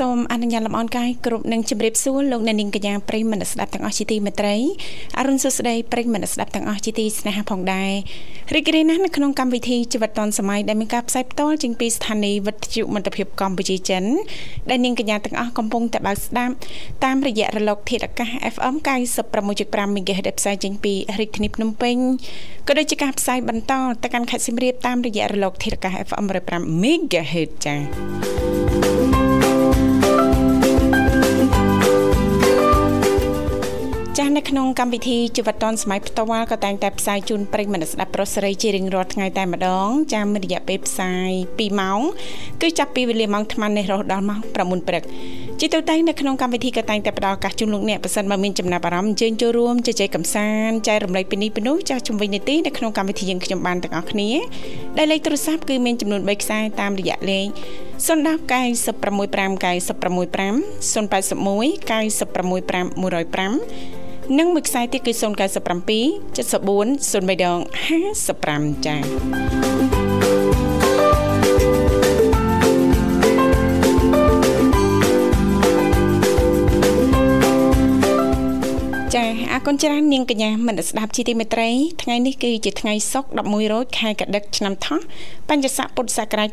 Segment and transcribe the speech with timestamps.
[0.00, 4.56] សូមអនុញ្ញាតលំអរកាយគ្រប់នឹងជម្រាបសួរលោកអ្នកនាងកញ្ញាប្រិយមិត្តស្ដាប់ទាំងអស់ជាទីមេត្រី
[5.18, 7.90] អរុនសុស្ដីប្រិយមិត្តស្ដាប់ទាំងអស់ជាទីស្នេហាផងដែរ
[8.54, 14.04] រីករាយណាស់នៅក្នុងកម្មវិធីជីវិតឌុនសម័យដែលមានការផ្សាយផ្ទាល់ចេញពីស្ថានីយ៍វិទ្យុមិត្តភាពកម្ពុជាចិន
[14.70, 16.54] ដែលនាងកញ្ញាទាំងអស់កំពុងតែបើកស្ដាប់
[17.04, 18.74] តាមរយៈរលកធាតុអាកាស FM
[19.36, 21.96] 96.5 MHz ដែលផ្សាយចេញពីរាជធានីភ្នំពេញ
[22.68, 23.72] ក៏ដូចជាការផ្សាយបន្ត
[24.02, 28.99] ទៅកាន់ខេត្តសៀមរាបតាមរយៈរលកធាតុអាកាស FM 105 MHz ចា៎
[34.20, 42.00] ចាស់នៅក្នុងកម្មវិធីជីវិតឌွန်សម័យផ្ទាល់ក៏តែងតែផ្សាយជូនប្រិយមិត្តស្ដាប់ប្រុសស្រីជារៀងរាល់ថ្ងៃតែម្ដងចាមានរយៈពេលផ្សាយ2ម៉ោង
[42.60, 45.02] គឺចាប់ពីវេលាម៉ោង8:00នេះរហូតដល់ម៉ោង9:00ព្រឹក
[45.60, 54.30] ជាទូទៅនៅក្នុងកម្មវិធីក៏តែងតែផ្ដល់ឱកាសជូនលោកអ្នកប៉ះសិនបើមានចំណាប់អារម្មណ៍អញ្ជើញចូលរួមជជែកកម្សាន្តចែករំលែកពីនេះពីនោះចាស់ជំវិញនីតិនៅក្នុងកម្មវិធីយើងខ្ញុំបានទាំងអស់គ្នា
[54.98, 57.46] ដែលលេខទូរស័ព្ទគឺមានចំនួន3ខ្សែតាមរយៈលេខ
[58.00, 63.99] 010 965 965 081 965 105
[64.38, 65.24] និងមួយខ្សែទៀតគឺ097 74
[68.80, 69.99] 0355ចា៎
[79.16, 81.68] ចាអរគុណច្រើននាងកញ្ញាមនស្ដាប់ជាទីមេត្រី
[82.02, 85.00] ថ្ងៃនេះគឺជាថ្ងៃសុក្រ11រោចខែកដិកឆ្នាំថោះ
[85.48, 86.48] បញ្ញស័កពុទ្ធសករាជ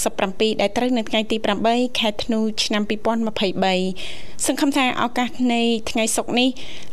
[0.00, 1.36] 2567ដែលត្រូវនៅថ្ងៃទី
[1.68, 6.48] 8ខែធ្នូឆ្នាំ2023សង្ឃឹមថាឱកាសនៃថ្ងៃសុក្រនេះ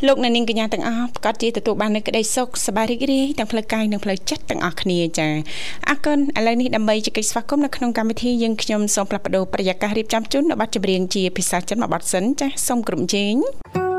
[0.07, 5.27] លោកអ្នកនាងកញ្ញាទាំងអស់ប្រកាសជាទទួលបាននូវក្តីសុខសប្បាយរីករាយទាំងផ្លូវកាយនិងផ្លូវចិត្តទាំងអស់គ្នាចា
[5.89, 13.35] អរគុណឥឡូវនេះដើម្បីជែកស្វាគមន៍នៅក្នុងកម្មវិធីយើងខ្ញុំសូមផ្លាស់ប្ដូរប្រយាកររៀបចំជូននៅប័ណ្ណចម្រៀងជាភាសាចិនមួយប័ណ្ណសិនចាសូមក្រុមជេង
[13.75, 13.96] 患得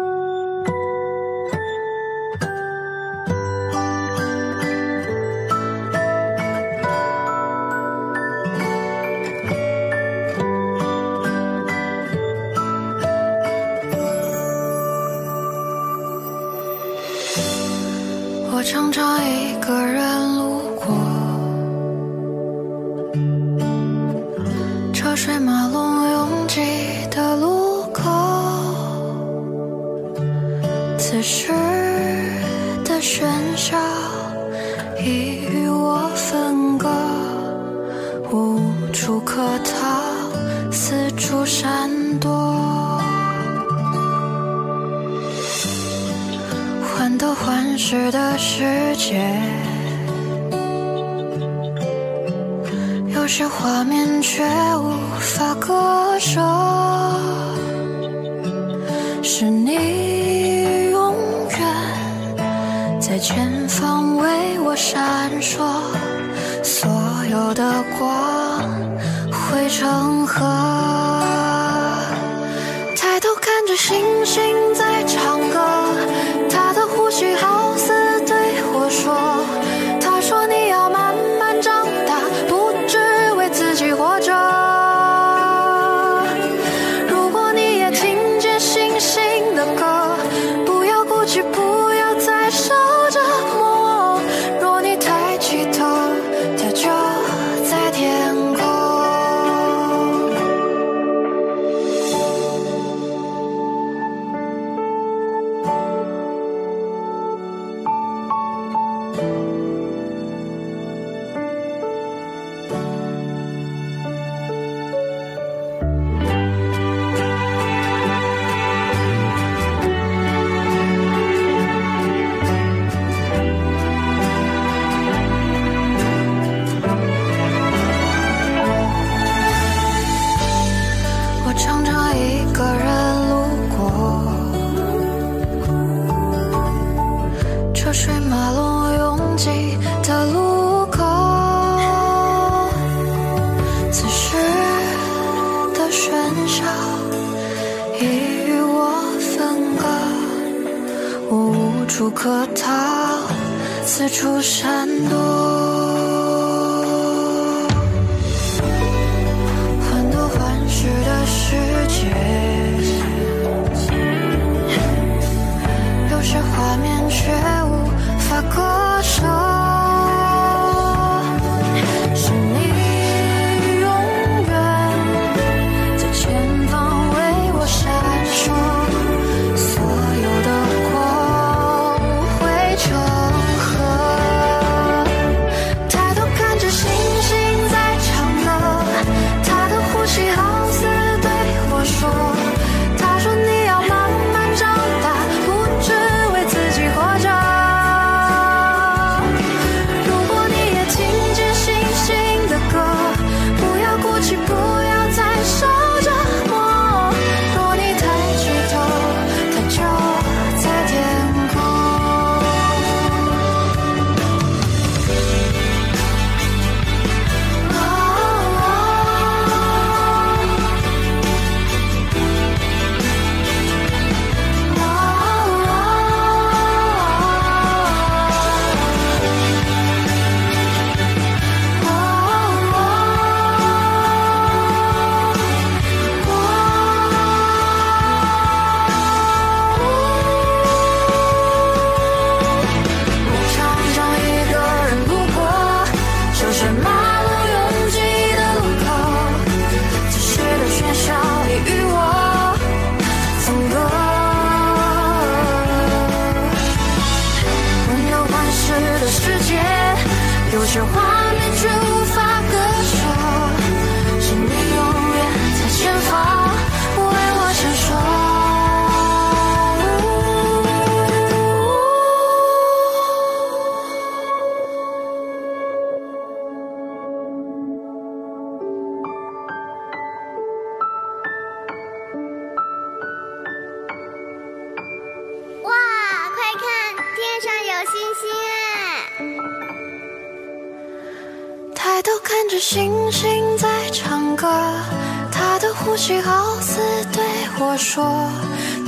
[296.08, 296.80] 他的呼吸好似
[297.12, 297.22] 对
[297.58, 298.30] 我说，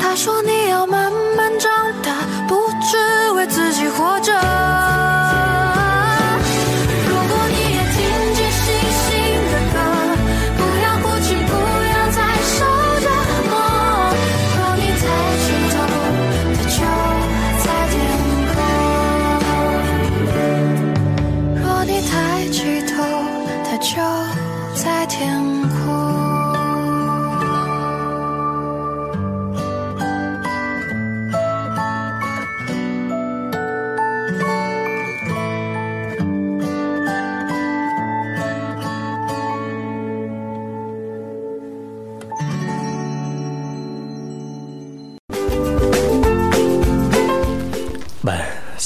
[0.01, 1.71] 他说你要慢慢长
[2.03, 2.15] 大，
[2.49, 4.60] 不只为自己活着。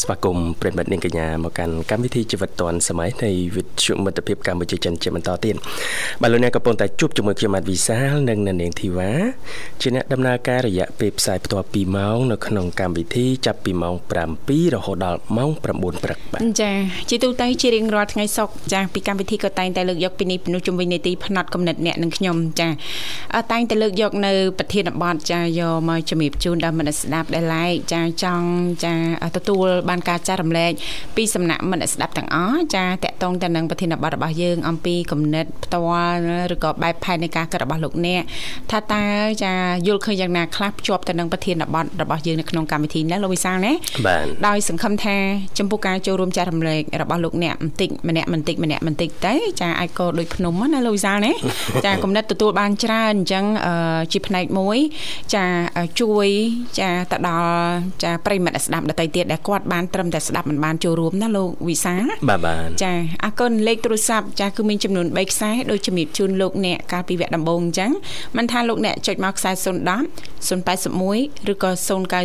[0.05, 5.55] ស្វាគមន៍ប្រិមិត្តនាងកញ្ញាមកកាន់កម្មវិធីជីវិតឌွန်សម័យនៃវិទ្យុមិត្តភាពកម្ពុជាចិនជាបន្តទៀត
[6.23, 9.11] បាទលោកអ្នកកំពុងតែជួបជាមួយខ្ញុំម៉ាត់វិសាលនិងនាងធីវ៉ា
[9.81, 13.95] ជាអ្នកដំណើរការរយៈពេលផ្សាយផ្ទាល់2ម៉ោងនៅក្នុងកម្មវិធីចាប់ពីម៉ោង
[14.37, 16.71] 7រហូតដល់ម៉ោង9ព្រឹកបាទចា
[17.11, 22.69] ជាទូទៅជារៀងរាល់ថ្ងៃសុក្រចាពីកម្មវិធីក៏តែងតែលើកយកពីនេះពីនោះជំវិញនីតិផ្នែកកំណត់អ្នកនិងខ្ញុំចា
[23.53, 28.49] តែងតែលើកយកនៅប្រធានបទចាយកមកជំរាបជូនដល់មិត្តស្ដាប់ដែលឡែកចាចង់
[28.84, 28.94] ចា
[29.37, 30.72] ទទួលបានការចែករំលែក
[31.17, 36.19] ពីសំណាក់មិត្តស្ដាប់ទាំងអស់ចាតកតងទៅនឹងប្រធានបទរបស់យើងអំពីគំនិតផ្ទាល់
[36.55, 38.22] ឬក៏បែបផែននៃការគិតរបស់លោកអ្នក
[38.70, 39.05] ថាតើ
[39.44, 39.53] ចា
[39.86, 43.72] យល់ឃើញយ៉ាងណាខ្លះភ្ជាប់ទៅនឹងប្រធានបទរបស់យើងនៅក្នុងកម្មវិធីនេះលោកវិសាលណា
[44.06, 45.17] បាទដោយសង្ឃឹមថា
[45.58, 51.32] ចំពោះការចូលរួមចែករំលែករបស់លោកអ្នកបន្តិចម្នាក់បន្តិចម្នាក់បន្តិចទៅចាអាចក៏ដូចភ្នំណាលោកវិសាលណា
[51.84, 53.44] ចាគំនិតទទួលបានច្រើនអញ្ចឹង
[54.13, 54.79] ជាផ្នែកមួយ
[55.34, 55.44] ចា
[56.01, 56.27] ជួយ
[56.79, 57.48] ចាទៅដល់
[58.03, 61.94] ចាប្រិមិត្តស្ដាប់ដទៃទៀតដែលគាត់បានត្រឹមតែស្ដាប់មិនបានចូលរួមណាលោកវិសា
[62.29, 62.93] បាទបាទចា
[63.24, 67.91] អរគុណលេខទូរស័ព្ទចាគឺមានចំនួន3ខ្សែដូចជំរាបជូនលោកអ្នកកាលពីវគ្គដំបូងអញ្ចឹង
[68.36, 69.64] មិនថាលោកអ្នកចុចមកខ្សែ010
[70.48, 71.70] 081ឬក៏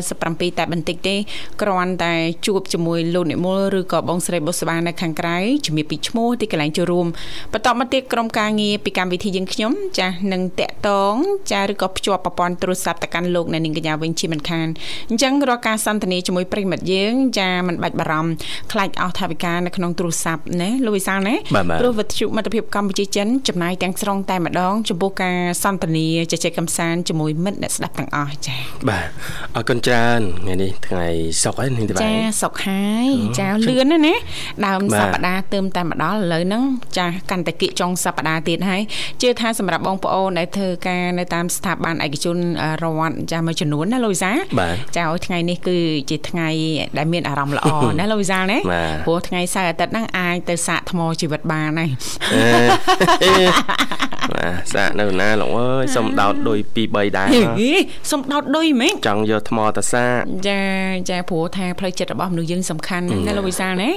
[0.02, 1.16] 097តែបន្តិចទេ
[1.62, 2.14] គ្រាន់តែ
[2.46, 7.08] ជួបជាមួយលោកនិមលឬក៏បងស្រីបុស្បានៅខាងក្រៅជំរាបពីឈ្មោះទីកន្លែងចូលរួម
[7.54, 11.16] បន្តមកទៀតក្រុមការងារពីកម្មវិធីយើងខ្ញុំចានឹងតាក់តង
[11.52, 14.68] ចាឬក៏ភ្ជាប់ប្រព័ន្ធទូរស័ព្ទទៅកាន់លោកអ្នកនាងកញ្ញាវិញជាមិនខាន
[15.10, 18.32] អញ្ចឹងរាល់ការសន្ទនាជាមួយប្រិមិត្តយើងចាមិនបាច់បារម្ភ
[18.72, 21.36] ខ្លាចអស់ថវិកានៅក្នុងទូរស័ព្ទណាលោកវិសាលណា
[21.80, 29.08] ព្រោះវិទ្យុមិត្តភាពកម្ពុជាចិនចំណាយទាំងស្រុងតែម្ដងចំពោះការសន្ទនាជជែកកម្សាន្តជាមួយមិត្តអ្នកស្ដាប់ទាំងអស់ចា៎បាទ
[29.56, 31.06] អរគុណច្រើនថ្ងៃនេះថ្ងៃ
[31.44, 33.08] សុក្រហើយនេះទេបាទចាសុក្រហើយ
[33.40, 34.16] ចាលឿនណាណា
[34.66, 36.64] ដើមសប្ដាហ៍ទើបតែមកដល់ឥឡូវហ្នឹង
[36.98, 38.82] ចាកាន់តែគៀកចុងសប្ដាហ៍ទៀតហើយ
[39.22, 42.38] ជឿថាសម្រាប់បងប្អូនដែលធ្វើការនៅតាមស្ថាប័នឯកជន
[42.84, 44.32] រដ្ឋចាមួយចំនួនណាលោកវិសា
[44.98, 45.78] ចាឲ្យថ្ងៃនេះគឺ
[46.10, 46.50] ជាថ្ងៃ
[46.98, 47.68] ដែលមានអារម្មណ៍ល្អ
[48.00, 48.60] ណាលោកវិសាលណា
[49.08, 51.90] ព្រោះថ្ងៃសៅរ៍អាទិត្យហ្នឹងអាចទៅសាកថ្មជីវិតបានហើយ
[54.34, 57.28] បាទសាកនៅណាលោកអើយសុំដោតដុយ2 3ដែរ
[58.12, 60.62] សុំដោតដុយមែនចង់យកថ្មតសាកចា
[61.10, 63.90] ចាព្រោះថាផ្លូវចិត្តរបស់មនុស្សយើងសំខាន់ណាលោកវិសាលណា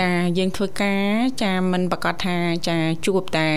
[0.00, 1.04] ចាយើងធ្វើការ
[1.42, 2.36] ចាមិនប្រកាសថា
[2.68, 2.76] ចា
[3.06, 3.48] ជួបតែ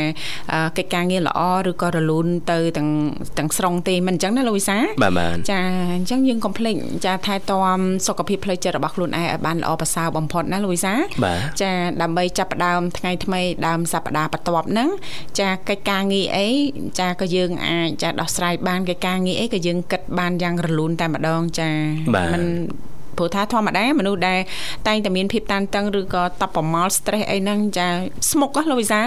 [0.77, 2.89] កិច្ចការងារល្អឬក៏រលូនទៅទាំង
[3.37, 5.59] ទាំងស្រុងទេមិនអញ្ចឹងណាលោកវិសាបាទបាទចា
[5.95, 10.93] អញ្ចឹងយើងកុំភ្លេចចាថែទាំសុខភាពផ្លូវចិត្តរបស់ខ្លួនឯងឲ្យបានល្អប្រសើរបំផុតណាលោកវិសា
[11.61, 11.71] ចា
[12.01, 14.89] ដើម្បីចាប់ផ្ដើមថ្ងៃថ្មីដើមសប្តាហ៍បន្ទាប់ហ្នឹង
[15.39, 16.47] ចាកិច្ចការងារអី
[16.99, 21.69] ចាក៏យើងអាចចាដោះស្រាយបានកិច្ចការងារអីក៏យើងគិតបានយ៉ាងរលូនតែម្ដងចា
[22.33, 22.43] មិន
[23.19, 24.39] ព្រោះថាធម្មតាមនុស្សដែល
[24.87, 27.87] តែងតែមានភាពតានតឹងឬក៏តបប្រមល់ stress អីហ្នឹងចា
[28.31, 28.99] ស្មុកហ៎លោកវិសា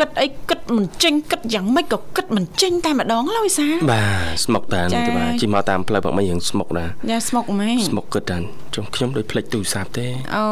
[0.00, 8.38] គិតអីគិតមិនចេញគិតយ៉ាងម៉េចក៏គិតមិនចេញតែម្ដងលោកវិសាបាទស្មុកតាទេបាទជិះមកតាមផ្លូវបាក់មិញរឿងស្មុកណាចាស្មុកមែនស្មុកគិតតា
[8.74, 10.44] ចុំខ្ញុំដូចផ្លិចទូរស័ព្ទទេអូ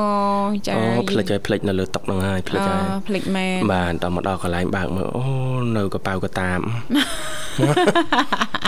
[0.67, 5.25] ចាអូផ្លិចហើយផ្លិចនៅលើតុហ្នឹងហើយផ្លិចហើយផ្លិចមែនបាទដល់មកដល់កន្លែងបើកមើលអូ
[5.77, 6.61] នៅកប៉ៅក៏តាម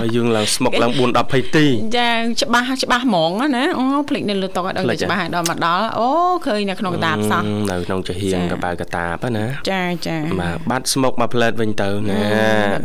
[0.00, 1.66] ហើយយើងឡើងស្មុកឡើង4 10 20ទី
[1.98, 2.10] ចា
[2.42, 6.08] ច្បាស់ច្បាស់ហ្មងណាអូផ្លិចនៅលើតុឲ្យដល់ច្បាស់ដល់មកដល់អូ
[6.46, 12.20] ឃើញនៅក្នុងកតាបសោះនៅក្នុងចាហៀងកប៉ៅកតាបណាចាចាបាទបាត់ស្មុកមកផ្លែតវិញទៅណា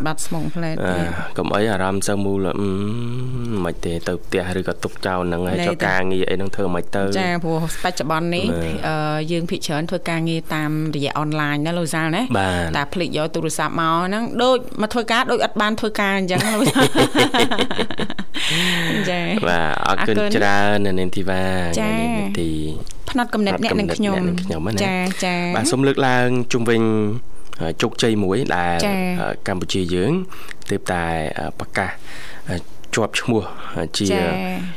[0.07, 0.75] បាត់ស្មុកផ្លែត
[1.37, 2.47] កុំអីអារម្មណ៍សើមូល
[3.65, 8.45] មិនទេទៅផ្ទះឬក៏ទុកចោលហ្នឹងហើយចុះការងារអីហ្នឹងធ្វើមិនទៅចាព្រោះបច្ចុប្បន្ននេះ
[9.31, 12.23] យើងភិកច្រើនធ្វើការងារតាមរយៈអនឡាញណាលោកសាលណា
[12.77, 16.63] តែភ្លេចយកទូរស័ព្ទមកហ្នឹងដូចមកធ្វើការដូចអត់បានធ្វើការអញ្ចឹងលោក
[19.09, 21.41] ចាបាទអរគុណច្រើននៅនាងធីវ៉ា
[21.75, 22.49] ថ្ងៃនេះនីតិ
[23.09, 24.21] ផ្នែកកំណត់អ្នកនិងខ្ញុំ
[24.83, 26.81] ចាចាបាទសូមលើកឡើងជុំវិញ
[27.81, 28.77] ជោគជ័យមួយដែល
[29.47, 30.11] កម្ពុជាយើង
[30.69, 31.03] ទើបតែ
[31.59, 31.91] ប្រកាស
[32.97, 33.41] ជាប់ឈ្មោះ
[33.97, 34.07] ជា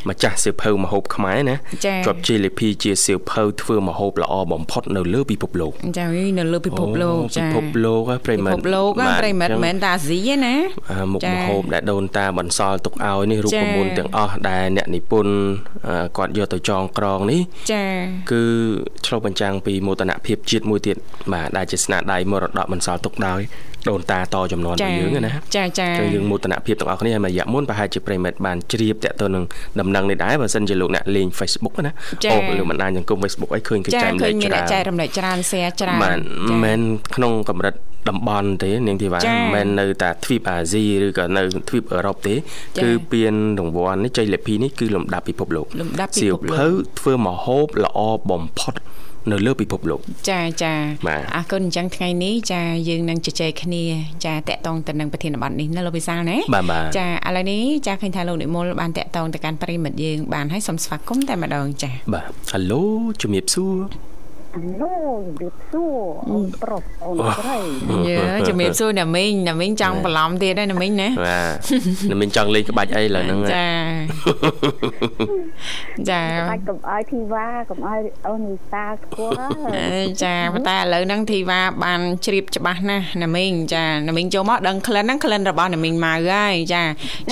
[0.08, 1.56] ម្ចាស់សៀវភៅម្ហូបខ្មែរណា
[2.06, 6.06] ជាប់ជ័យលាភីជាសៀវភៅធ្វើម្ហូបល្អបំផុតនៅលើពិភពលោកចា
[6.38, 10.54] នៅលើពិភពលោកចាពិភពលោកប្រិមិត្តពិភពលោកប្រិមិត្តមិនមែនតាអាស៊ីទេណា
[11.12, 15.34] មុខម្ហូបដែលដូនតាបន្សល់ទុកឲ្យនេះរូបមន្តទាំងអស់ដែលអ្នកនិពន្ធ
[16.18, 17.40] គាត់យកទៅចងក្រងនេះ
[17.72, 17.84] ចា
[18.32, 18.44] គឺ
[19.06, 20.96] ឆ្លុះបញ្ចាំងពីមោទនភាពជាតិមួយទៀត
[21.32, 23.40] បាទដែលជាស្នាដៃមរតកបន្សល់ទុកដោយ
[23.88, 29.44] ដូនតាតចំនួនរបស់យើងណាចាចាគឺយើងមោទនភាពទាំងអស់គ្នាហើយរយៈមុនប្រហែលជាប្រិមិត្តបានជ្រាបតាក់ទងនឹង
[29.80, 31.92] ដំណឹងនេះដែរបើសិនជាលោកអ្នកលេង Facebook ណា
[32.32, 36.18] អូលើបណ្ដាញសង្គម Facebook អីឃើញគេចែករំលែកច្រើនចែករំលែកច្រើន share ច្រើនមិន
[36.64, 36.80] មែន
[37.16, 37.75] ក្នុងកម្រិត
[38.08, 42.34] តំបន់ទេនាងធីវ៉ាមិនមែននៅតែទ្វីបអាស៊ីឬក៏នៅទ្វីបអឺរ៉ុបទេ
[42.82, 46.66] គឺពានរង្វាន់នេះជ័យលាភីនេះគឺលំដាប់ពិភពលោកលំដាប់ពិភពលោកសៀវភៅ
[47.00, 47.99] ធ្វើមហូបល្អ
[48.30, 48.75] បំផុត
[49.30, 50.00] នៅលើពិភពលោក
[50.30, 50.72] ចាចា
[51.36, 53.82] អរគុណអញ្ចឹងថ្ងៃនេះចាយើងនឹងជជែកគ្នា
[54.24, 56.36] ចាតកតងទៅនឹងប្រធានបទនេះណាលោកវិសាលណា
[56.98, 62.82] ចាឥឡូវនេះចាឃើញថាលោកនិមលបានតកតងទៅកាន់ប្រិមិត្តយើងបានហើយសូមស្វាគមន៍តែម្ដងចាបាទហៅឡូ
[63.22, 63.74] ជំរាបសួរ
[64.80, 65.99] នោះជំរាបសួរ
[66.30, 67.59] អូនប្រុសអូនស្រី
[68.09, 73.69] យើជំរាបសួរណាមីងណាមីងចង់បន្លំទៀតហើយណាមីងណាបាទណាមីងចង់លេងក្បាច់អីឡើយហ្នឹងចា
[76.11, 86.83] ចាក្បាច់កំអល់ធីវ៉ាកំអល់អូនវិសាស្គាល់ចាប៉ុន្តែឥឡូវហ្នឹងធីវ៉ាបានជ្រាបច្បាស់ណាស់ណាមីងចាណាមីងចូលមកដឹងក្លិនហ្នឹងក្លិនរបស់ណាមីងម៉ៅហើយចា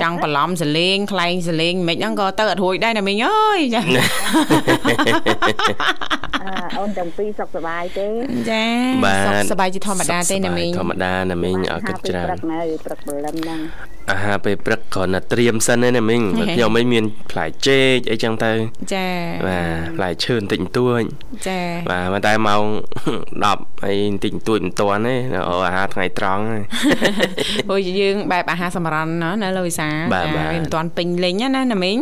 [0.01, 3.83] ចង់បន្លំសលេងខ្លែងសលេងមិនហ្នឹងក៏ទៅអត់រួចដែរណាមីងអើយចា
[6.79, 8.07] អូនចាំ7សុខសប្បាយទេ
[8.50, 8.65] ចា
[9.27, 13.61] សុខសប្បាយជាធម្មតាទេណាមីងធម្មតាណាមីងអរគុណច្រើនព្រឹកនៅព្រឹកព្រលឹមហ្នឹង
[14.12, 18.53] អាហារពេលព្រឹកគ្រាន់តែត្រៀមសិនណាមីងបើខ្ញុំមិនមានផ្លែចេកអីចឹងទៅ
[18.95, 19.09] ចា
[19.47, 21.03] បាទផ្លែឈើបន្តិចបន្តួច
[21.49, 21.61] ចា
[21.91, 22.65] បាទតែម៉ោង
[23.25, 25.15] 10អីបន្តិចបន្តួចមិនទាន់ទេ
[25.67, 26.62] អាហារថ្ងៃត្រង់ហ្នឹង
[27.71, 29.88] អូយើងបែបអាហារសម្រន់ណានៅលោកវិសា
[30.55, 31.99] មិនទាន់ពេញលេញណាណាមីង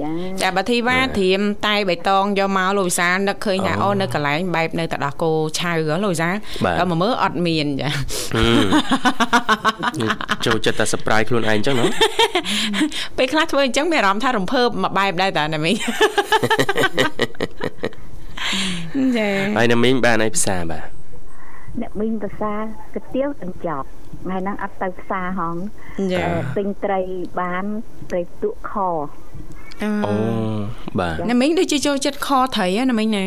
[0.00, 0.10] ចា
[0.42, 6.30] ចាបើធីវ៉ាត្រៀមតែបៃតងយកមកលោកវិសានឹកឃើញថាអូនៅកន្លែងបែបនៅតដោះគោឆៅលោកវិសា
[6.78, 7.88] ដល់មកមើលអត់មានចា
[10.46, 11.86] ចូលចិត្តតែ surprise ខ្លួនឯងចឹងណា
[13.18, 15.72] ពេលខ្លះធ្វើអញ្ចឹងមានអារម្មណ៍ថារំភើបមួយបែបដែរតាណាមី
[19.16, 20.84] ចាហើយណាមីងបានអីផ្សារបាទ
[21.80, 22.52] អ្នកមីងភាសា
[22.94, 23.86] កាទៀវទាំងចប់
[24.22, 25.56] ថ្ងៃហ្នឹងអត់ទៅផ្សារហង
[26.56, 27.00] ទិញត្រី
[27.40, 27.64] បាន
[28.10, 28.72] ត្រីទុកខ
[30.06, 30.14] អូ
[30.98, 33.26] បាទណាមីងដូចជាចូលចិត្តខត្រីណាមីងណា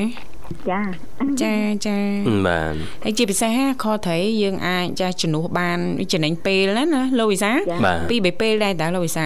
[0.70, 0.82] ចា
[1.42, 1.54] ចា
[1.88, 1.98] ចា
[2.48, 3.52] បាទហើយជាពិសេស
[3.84, 5.80] ខត្រីយើងអាចចាជំនួសបាន
[6.12, 7.52] ចំណេញពេលណាណាលោកវិសា
[8.10, 9.26] ពីរបីពេលដែរតើលោកវិសា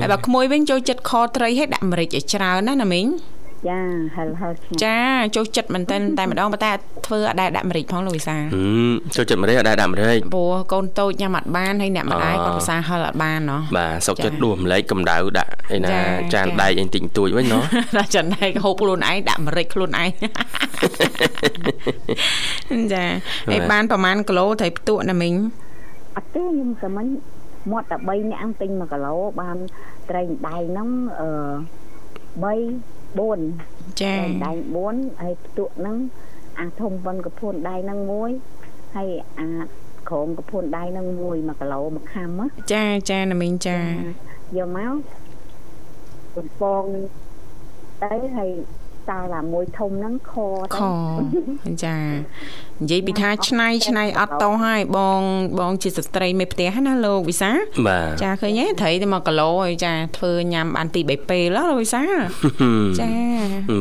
[0.00, 3.06] ហើយបើក្មួយវិញចូលចិត្តខត្រីឲ្យដាក់ម្រេចឲ្យច្រើនណាណាមីង
[3.68, 3.78] ចា
[4.16, 4.52] ហិលហិល
[4.84, 4.98] ចា
[5.36, 6.72] ចូលចិត្តមែនតើតែម្ដងប៉ុន្តែ
[7.06, 8.36] ធ្វើអត់ដែរដាក់ម្រេចផងលោកវិសា
[9.14, 15.90] ចូលចិត្តម្រេចអត់ដែរដាក់ម្រេចព្រោះកូនតូចញ៉ាំអត់បានហើយអ្នកម្ដាយគាត់ភាសាហិលអត់បានណោះបាទសុកចិត្តដួសម្លេចកម្ដៅដាក់ឯណា
[16.34, 17.62] ចានដែកអីតិចតួចវិញណោះ
[17.98, 20.08] ដាក់ចានដែកហូបខ្លួនឯងដាក់ម្រេចខ្លួនឯង
[22.92, 23.04] ចា
[23.50, 25.34] ហើយបានប្រហែលគីឡូត្រីផ្ទក់ណាមីង
[26.16, 27.06] អត់ទេខ្ញុំតែមិញ
[27.72, 29.56] មាត់តែ3នាក់ទិញ1គីឡូបាន
[30.10, 30.88] ត្រីដៃហ្នឹង
[31.20, 31.28] អឺ
[32.44, 34.14] 3 4ចា
[34.44, 34.52] ដៃ
[34.86, 35.96] 4ហើយផ្ទក់ហ្នឹង
[36.58, 38.30] អាធំប៉ុនកពួនដៃហ្នឹងមួយ
[38.96, 39.46] ហើយអា
[40.10, 42.28] ក្រមកពួនដៃហ្នឹងមួយ1គីឡូមួយខាំ
[42.72, 43.80] ចាចាណាមីងចា
[44.58, 44.94] យកមក
[46.36, 46.84] បំពង
[48.02, 48.50] ទៅហើយ
[49.10, 50.80] តើឡាមួយធំហ្នឹងខទៅខ
[51.84, 51.96] ចា
[52.82, 55.20] និយាយពីថាឆ្នៃឆ្នៃអត់តោះហើយបង
[55.60, 57.50] បងជាស្ត្រីមេផ្ទះណាលោកវិសា
[58.22, 62.02] ចាឃើញទេត្រីតែ1គីឡូហើយចាធ្វើញ៉ាំបានពី3ពេលលោកវិសា
[63.00, 63.12] ចា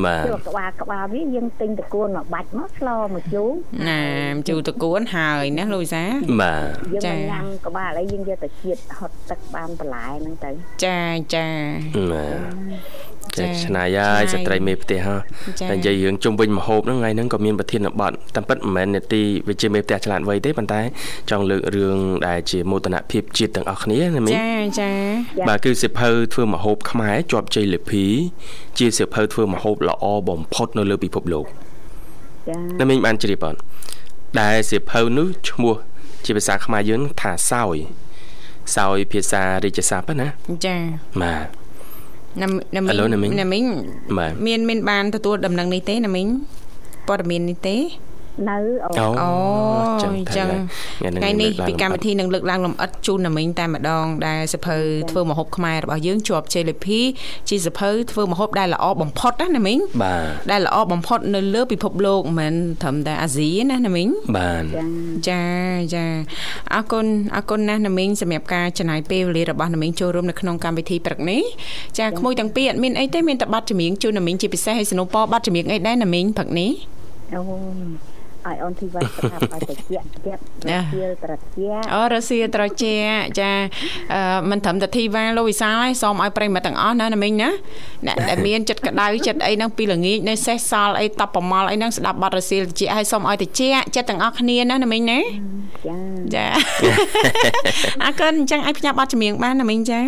[0.06, 3.50] បាទក្បាលក្បាលវាយើងទិញតគួនមកបាច់មកស្លមកជូរ
[3.88, 4.01] ណា
[4.48, 6.03] ជូរតគួនហើយណាលោកវិសា
[6.41, 10.51] បាទចាញ៉ាំក្បាលអីយើងយកទៅជាតិហត់ទឹកបានបន្លែហ្នឹងទៅ
[10.86, 11.00] ចា
[11.34, 11.48] ចា
[12.12, 15.15] បាទចាឆ្នៃហើយស្ត្រីមេផ្ទះហ៎
[15.70, 20.81] តែនិយាយរឿងជុំវិញមហូបហ្នឹងថ្ងៃហ្នឹងក៏មានប្រធានបទតាមពិតមិនមែននេតិវិជាមេផ្ទះឆ្លាតវៃទេប៉ុន្តែ
[21.29, 24.91] ចង់លើករឿងដែលជាមោទនភាពជាតិទាំងអស់គ្នាណាមីចាចា
[25.50, 28.05] បាទគឺសិភៅធ្វើមហូបខ្មែរជាប់ជ័យលាភី
[28.79, 31.46] ជាសិភៅធ្វើមហូបល្អបំផុតនៅលើពិភពលោក
[32.48, 33.60] ចាណាមីងបានជ្រាបអត់
[34.41, 35.75] ដែលសិភៅនោះឈ្មោះ
[36.25, 37.77] ជាភាសាខ្មែរយើងថាសោយ
[38.75, 40.27] សោយភាសារាជស័ព្ទណា
[40.65, 40.75] ចា
[41.22, 41.48] បាទ
[42.41, 42.89] ណាណាមី
[43.29, 43.65] ងណាមីង
[44.48, 46.27] មានមានបានទទួលដំណឹងនេះទេណាមីង
[47.08, 47.75] ព័ត៌មាននេះទេ
[48.50, 49.31] នៅអូអូ
[49.81, 54.77] អញ្ចឹងថ្ងៃថ្ងៃនេះនេះពីកម្មវិធីនឹងលើកឡើងលម្អិតជូនណាមីងតែម្ដងដែលសភៅ
[55.09, 57.00] ធ្វើម្ហូបខ្មែររបស់យើងជាប់ជ័យលាភី
[57.50, 64.86] ជាសភៅធ្វើម្ហូបដែលល្អបំផុតណាណាមីងបាទដែលល្អបំផុតនៅលើពិភពលោកមិនមែនត្រឹមតែអាស៊ីណាណាមីងបាទចា
[65.29, 65.43] ចា
[65.95, 66.05] ចា
[66.74, 67.05] អរគុណ
[67.36, 71.41] អរគុណណាស់ណាមីងសម្រាប់ការចំណាយពេលវេលារបស់ណាមីងចូលរួមនៅក្នុងកម្មវិធីព្រឹកនេះ
[71.99, 76.71] ចាក្មួយទាំងពីរអត់មានអីទេមានតែប័ណ្ណចម្រៀងជូនណាមីងជាពិសេសឲ្យสนุពប័ណ្ណចម្រៀងអីដែរណាមីងព្រឹកនេះ
[77.36, 77.41] អូ
[78.49, 80.33] ឲ្យអូនធីវ៉ាស្ដាប់ឲ្យតិចទៀតជា
[81.23, 82.95] ត្រជាអូរសៀត្រជា
[83.39, 83.51] ចា
[84.13, 87.49] អឺមិនត្រឹមតែធីវ៉ាលោកវិសាលឯងសូមឲ្យប្រិយមិត្តទាំងអស់ណាណាមីងណា
[88.05, 93.62] អ្នកដែលមានចិត្តក្តៅចិត្តអីហ្នឹងពីល្ងាចនៅសេះសល់អីតបប្រមល់អីហ្នឹងស្ដាប់ប័ណ្ណរសៀត្រជាឲ្យសូមឲ្យតិច
[93.95, 95.19] ចិត្តទាំងអស់គ្នាណាណាមីងណា
[95.88, 95.97] ចា
[96.35, 96.45] ចា
[98.03, 100.01] អរគុណអញ្ចឹងឲ្យផ្ញើប័ណ្ណចម្រៀងបានណាមីងចា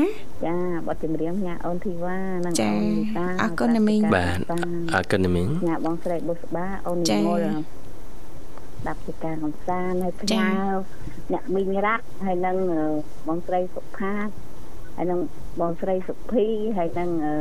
[0.46, 0.56] ចា
[0.88, 4.38] បទចម្រៀងញ៉ាអូនធីវ៉ានិងចាអូនលីតាអរគុណណាមីងបាទ
[4.96, 7.46] អរគុណណាមីងញ៉ាបងស្រីបុស្បាអូននិចាមល
[8.88, 10.52] ដាប់ជាការកំសាន្តហើយផ្ចាញើ
[11.34, 12.84] អ្នកមីងរ៉ាក់ហើយនឹងអឺ
[13.28, 14.30] បងស្រីសុផាត
[14.96, 15.20] ហើយនឹង
[15.60, 16.46] បងស្រីសុភី
[16.78, 17.36] ហើយនឹងអឺ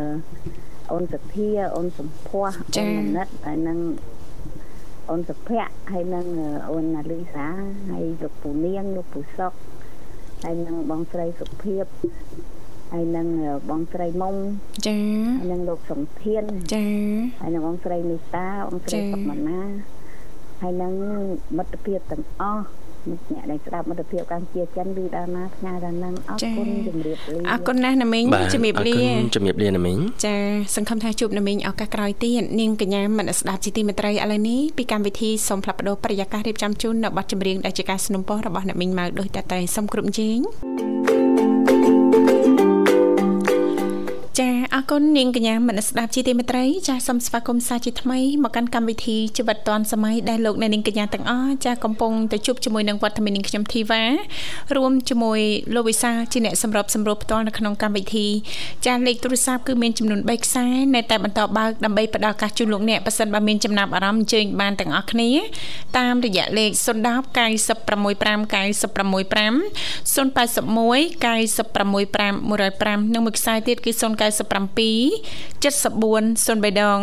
[0.92, 3.78] អូនសភាអូនសំភ័សចាអូនមនិតហើយនឹង
[5.10, 7.46] អូនសុភ័ក្រហើយនឹងអឺអូនណាលីសា
[7.90, 9.52] ហើយលោកពូនាងលោកពូសុក
[10.44, 11.84] ហើយនឹងបងស្រីសុភាព
[12.92, 14.36] ហើយនឹងអឺបងស្រីមុំ
[14.86, 14.98] ចា
[15.38, 16.84] ហើយនឹងលោកសំធានចា
[17.40, 19.60] ហើយនឹងបងស្រីនីតាបងស្រីចា៎សុកម៉ាណា
[20.61, 20.93] ហើយនឹង
[21.57, 22.65] មិត្តភាពទាំងអស់
[23.09, 30.35] អ្នកដែលស្ដាប់មិត្តភាពកម្ពុជាចិនឬដល់ណាផ្ញើដល់នឹងអរគុណជំរាបលា អរគុណណាស់ណាមីង បាទ ជំរាប អរ លា គុណជំរាបលាណាមីង ចា
[30.75, 40.39] សង្ឃឹមថាជួបណាមីងឱកាសក្រោយទៀតនាងកញ្ញាមនស្ដាប់ជីទីមេត្រីឥឡូវនេះពីកម្មវិធីសូមផ្លាប់បដោប្រយាកររៀបចំជូននៅប័ណ្ណចម្រៀងដែលជាការสนับสนุนរបស់អ្នកមីងម៉ៅដោយតតែសូមគ្រប់ជេង
[44.40, 54.02] ចាអរគុណនាងកញ្ញាមនស្ដាប់ជីទីមេត្រីចាសូមស្វាគមន៍សាជាថ្មីមកកាន់កម្មវិធីជីវិតឌွန်សម័យដែលលោកអ្នកនាងកញ្ញាទាំងអស់ចាកំពុងទៅជួបជាមួយនឹងវត្តមាននាងខ្ញុំធីវ៉ា
[54.76, 55.40] រួមជាមួយ
[55.74, 58.26] លោកវិសាលជាអ្នកសម្របសម្រួលផ្ទាល់នៅក្នុងកម្មវិធី
[58.86, 65.30] ចាលេខទូរស័ព្ទគឺមានចំនួន3ខ្សែនៅតែបន្តបើកដើម្បីផ្ដល់ឱកាសជូនលោកអ្នកប៉ះសិនបើមានចំណាប់អារម្មណ៍អញ្ជើញបានទាំងអស់គ្នា
[65.98, 66.84] តាមរយៈលេខ010
[67.36, 69.60] 965 965
[70.14, 73.92] 081 965 105និងមួយខ្សែទៀតគឺ
[74.38, 76.98] 097 74 03ដង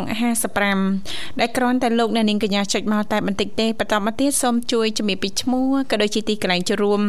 [0.68, 7.02] 55ដែលគ្រាន់តែលោកអ្នកនាងកញ្ញាចុចមកតែបន្តិចទេបន្តមកទៀតសូមជួយជំរាបពីឈ្មោះក៏ដូចជាទីកន្លែងចូលរួម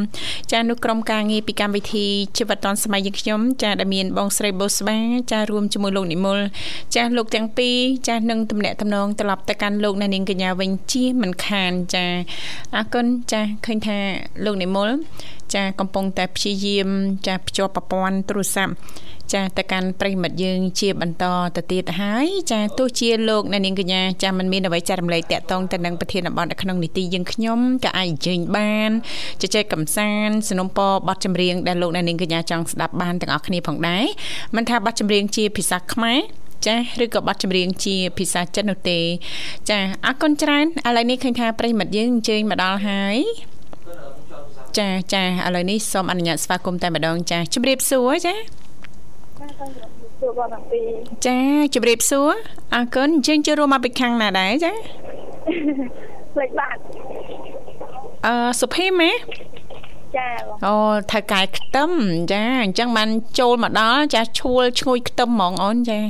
[0.52, 4.98] ចានុក្រុមការងារពីកម្មវិធីជីវិតឌុនសម័យយើងខ្ញុំចាដែលមានបងស្រីបូស្បា
[5.32, 6.38] ចារួមជាមួយលោកនិមល
[6.94, 7.76] ចាលោកទាំងពីរ
[8.08, 12.06] ចានឹងតំណាក់តំណងត្រឡប់ទៅកាន់លោកអ្នកនាងកញ្ញាវិញជាមិនខានចា
[12.76, 13.98] អរគុណចាឃើញថា
[14.44, 14.88] លោកនិមល
[15.54, 16.88] ចាកំពុងតែព្យាយាម
[17.26, 18.74] ចាភ្ជាប់ប្រព័ន្ធទូរស័ព្ទ
[19.32, 21.24] ចាទៅកាន់ប្រិមិត្តយើងជាបន្ត
[21.56, 28.90] ទៅទៀតហើយចាទោះជាលោកអ្នកនាងកញ្ញាចាមិនមានអ្វីចែករំលែកតាក់ទងទៅនឹងប្រធានបទនៅក្នុងនីតិយើងខ្ញុំក៏អាចអញ្ជើញបាន
[29.42, 34.04] ជជែកកំសាន្តสนុំពរបទចម្រៀងដែលលោកអ្នកនាងកញ្ញាចង់ស្ដាប់បានទាំងអស់គ្នាផងដែរ
[34.56, 36.20] មិនថាបទចម្រៀងជាភាសាខ្មែរ
[36.66, 39.00] ចាឬក៏បទចម្រៀងជាភាសាចិននោះទេ
[39.70, 43.18] ចាអរគុណច្រើនឥឡូវនេះឃើញថាប្រិមិត្តយើងអញ្ជើញមកដល់ហើយ
[44.78, 48.34] ចាចាឥឡូវនេះសូមអនុញ្ញាតស្វាគមន៍តែម្ដងចាជម្រាបសួរចា
[50.20, 50.80] ជួបបងតាំងពី
[51.26, 51.38] ចា
[51.74, 52.30] ជម្រាបសួរ
[52.74, 54.72] អរគុណអញ្ជើញចូលរួមមកពីខាងណាដែរចា
[56.32, 56.78] ផ្លេចបាត់
[58.26, 59.12] អឺសុភីមហ៎
[60.16, 60.74] ចាបងអូ
[61.12, 61.90] ថៅកែខ្ទឹម
[62.32, 66.00] ចាអញ្ចឹងបានចូលមកដល់ចាឈួលឈ្ងុយខ្ទឹមហ្មងអូនចា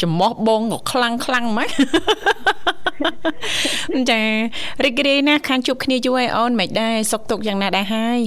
[0.00, 1.70] ចំមោះបងក៏ខ្លាំងខ្លាំងម៉េច
[4.10, 4.22] ចា
[4.84, 8.20] រីករាយណាស់ខានជួបគ្នាយូរហើយអូនមិនដែរសុខទុក្ខយ៉ាងណាដែរហើយ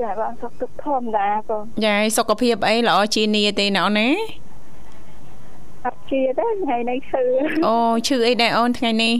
[0.00, 4.08] ចាបងសុខទុក្ខធម្មតាបងចាសុខភាពអីល្អជានីទេណាអូនណា
[5.84, 7.22] អត់ជាទេថ្ងៃនេះឈឺ
[7.66, 7.76] អូ
[8.06, 9.14] ឈឺអីដែរអូនថ្ងៃនេះ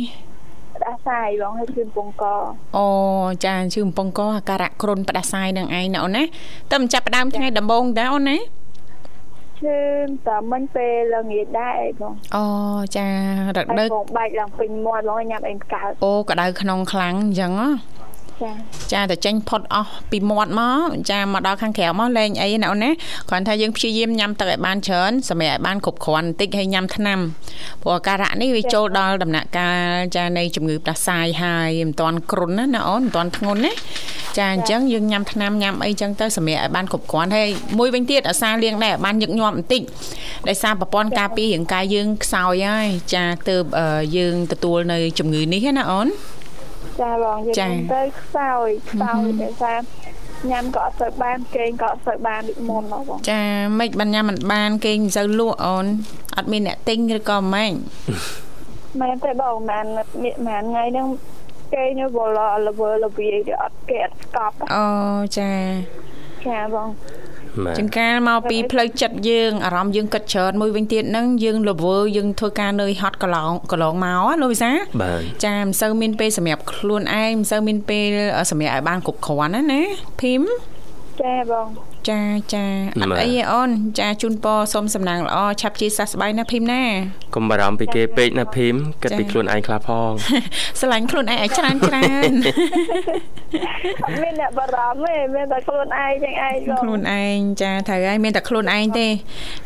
[0.77, 2.25] ផ្ដាសាយបងហើយជឿនពងក
[2.77, 2.87] អូ
[3.45, 6.25] ចាជឿកំពង់កអាការៈគ្រុនផ្ដាសាយនឹងឯងណាអូនណា
[6.71, 8.37] តែមិនចាប់ផ្ដើមថ្ងៃដំបូងដែរអូនណា
[9.61, 9.77] ឈឺ
[10.27, 12.45] តែមិញពេលល្ងាចដែរអីបងអូ
[12.97, 13.13] ចារ
[13.47, 17.69] ហើយដូវបងបែកឡើងពេញមាត់បងញ៉ាំអីកើតអូក្តៅក្នុងខ្លាំងអញ្ចឹងហ៎
[18.43, 18.53] ចា
[18.93, 22.91] ចាតែចេញផុតអស់ពីមាត់មកចាមកដល់ខាងក្រៅមកលែងអីណាអូនណា
[23.29, 27.19] គ្រាន់ថាយើងព្យាយាមញ៉ាំទឹកឲ្យបានច្រើនសម្រាប់ឲ្យបានគ្រប់គ្រាន់បន្តិចហើយញ៉ាំថ្នាំ
[27.83, 33.73] ព្រោះអាការៈនេះវាចូលដល់ដំណាក់កាលចានៃជំងឺផ្ដាសាយហើយមិនទាន់គ្រុនណាណាអូនមិនទាន់ធ្ងន់ណា
[34.39, 39.83] ចាអញ្ចឹងយើងញ៉ាំថ្នាំញ៉ាំអីចឹងទៅសម្រាប់ឲ្យបានគ្រប់គ្រាន់ហើយមួយវិញទៀតអាសាលៀងដែរឲ្យបានញឹកញាប់បន្តិច
[40.49, 46.36] ដោយសារប្រព័ន្ធការពាររាងកាយយើងខ្សោយហើយចាទើបអឺយើងទទួលនៅជំងឺនេះណាអូនចា
[47.25, 49.81] បងយើងចាទៅខ្សោយខ្សោយដោយសារ
[50.51, 53.43] ញ៉ាំក៏អត់សូវបានគេងក៏អត់សូវបានដូចមុនមកបងចា
[53.81, 55.87] មិនបានញ៉ាំមិនបានគេមិនសូវលក់អូន
[56.37, 57.73] អត់មានអ្នកទិញឬក៏ម៉េច
[59.01, 59.87] មែនទេបងមិន
[60.47, 61.07] មិនថ្ងៃហ្នឹង
[61.75, 62.33] គេញវល់
[62.67, 64.87] លវើលវាយអត់គេអត់ស្កប់អូ
[65.39, 65.53] ចា
[66.47, 67.36] ចាបងបាទ
[67.79, 74.71] ចង្ការមកពីផ្លូវចិត្តយើងអារម្មណ៍យើងគិតច្រើនមួយវិញទៀតហ្នឹងយើងលវើយើងធ្វើការនឿយហត់កន្លងកន្លងមកណាលោកវិសា
[75.03, 78.07] បាទចាមិនសូវមានពេលសម្រាប់ខ្លួនឯងមិនសូវមានពេល
[78.51, 79.83] សម្រាប់ឲ្យបានគ្រប់គ្រាន់ណាណា
[80.21, 80.43] ភីម
[81.23, 81.67] ចាបង
[82.09, 82.21] ចា
[82.55, 82.65] ចា
[83.01, 86.83] អត់អីទេអូនចាជូនពរសូមសំណាងល្អឆាប់ជាសះស្បើយណាភីមណា
[87.35, 90.11] កុំបារម្ភពីគេពេកណាភីមគិតពីខ្លួនឯងខ្លះផង
[90.81, 92.33] ស្រឡាញ់ខ្លួនឯងឲ្យច្រើនច្រើន
[94.05, 99.07] អត់មានអ្នកបារម្ភទេមានតែខ្លួនឯងចឹងឯងបងខ្លួនឯងចាត្រូវហើយមានតែខ្លួនឯងទេ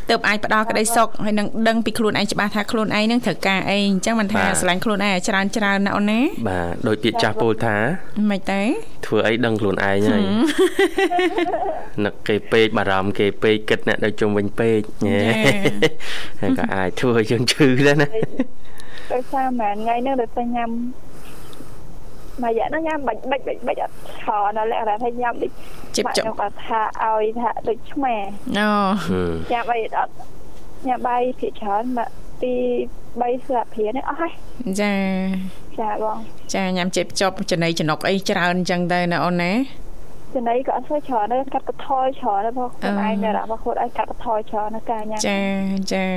[0.09, 7.75] ទើបអាចផ្ដល់ក្តីសុខហើយនឹងដឹងពីខ្លួនឯងច្បាស់ថាខ្លួនឯងនឹងត្រូវការអីអញ្ចឹងមិនថាស្រឡាញ់ខ្លួនឯងឲ្យច្រើនច្រើនណាអូនណាបាទដូចពាក្យចាស់ពោលថា
[8.29, 8.61] មិនទេ
[9.05, 10.21] ធ្វើអីដឹងខ្លួនឯងហើយ
[12.05, 15.23] នឹកគេពេកបារម្ភគេពេកគិតអ្នកនៅជុំវិញពេកញ៉េ
[16.41, 18.07] ហើយក៏អាចធ្វើឲ្យយើងឈឺដែរណា
[19.13, 20.69] ដោយសារមែនថ្ងៃហ្នឹងដូចតែញ៉ាំ
[22.43, 25.51] មួយយ៉ាងហ្នឹងញ៉ាំបាច់បាច់បាច់បាច់អត់ឆោនៅលក្ខណៈថាញ៉ាំដូច
[25.95, 28.15] ជីបចុកបាក់ខ្ញុំគាត់ថាឲ្យថាដូចឆ្មា
[28.57, 28.69] អូ
[29.05, 30.13] ហឹមញ៉ាំអីអត់
[30.87, 32.09] ញ៉ាំបាយភាគច្រើនមក
[32.43, 32.53] ទី
[32.99, 34.31] 3ស្លាបព្រានេះអស់ហើយ
[34.81, 34.93] ចា
[35.79, 36.17] ចាបង
[36.53, 39.51] ចាញ៉ាំជីបចុកចំណីចំណុកអីច្រើនអញ្ចឹងទៅណាអូនណា
[40.35, 45.41] ចំណីក៏អត់ស្គាល់ច្រើនដែរកាត់កថយច្រើនដែរបងខ្លួនអឺឯងមានអារម្មណ៍ថាខ្លួនឯងកាត់កថយច្រើនណាស់ការញ៉ាំចា
[45.93, 46.07] ចា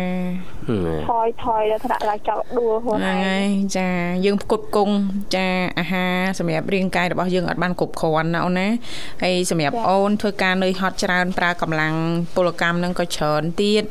[0.69, 3.49] ហឹមថយថយដល់ថ្នាក់ឡើងចោលដួលខ្លួនហ្នឹងឯងហើយ
[3.79, 3.89] ចា
[4.25, 4.95] យើងផ្គត់ផ្គង់
[5.35, 5.47] ចា
[5.79, 8.69] អាហារសម្រាប់រាងកាយរបស់យើងអត់បានគ្រប់គ្រាន់ណាអូនណា
[9.23, 11.95] ហើយសម្រាប់អូនធ្វើការនឿយហត់ច្រើនប្រើកម្លាំង
[12.35, 13.85] ពលកម្មហ្នឹងក៏ច្រើនទៀត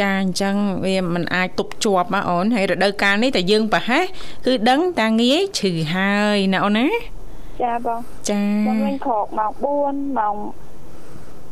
[0.00, 4.04] ចាអញ្ចឹងវាមិនអាចទប់ជាប់ណាអូនហើយរដូវកាលនេះតែយើងប្រហែស
[4.46, 7.15] គឺដឹងតាងាយឈឺហើយណាអូនណា
[7.62, 9.52] ចាបងចាបងវិញក្រោកម៉ោង
[9.84, 10.36] 4ម៉ោង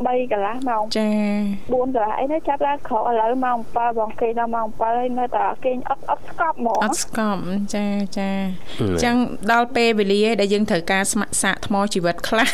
[0.05, 1.09] 3កន្លះម៉ោងចា
[1.49, 7.41] 4កន្លះអីនេះចាប់ឡើងក្រោកឥឡូវម៉ោង7បងគេដល់ម៉ោង7ហើយនៅតែគេងអត់អត់ស្កប់ហ្មងអត់ស្កប់
[7.75, 7.87] ចា
[8.19, 8.31] ចា
[8.81, 9.17] អញ្ចឹង
[9.53, 12.49] ដល់ពេលវេលាដែលយើងត្រូវការស្ម័គ្រសាកថ្មជីវិតខ្លះ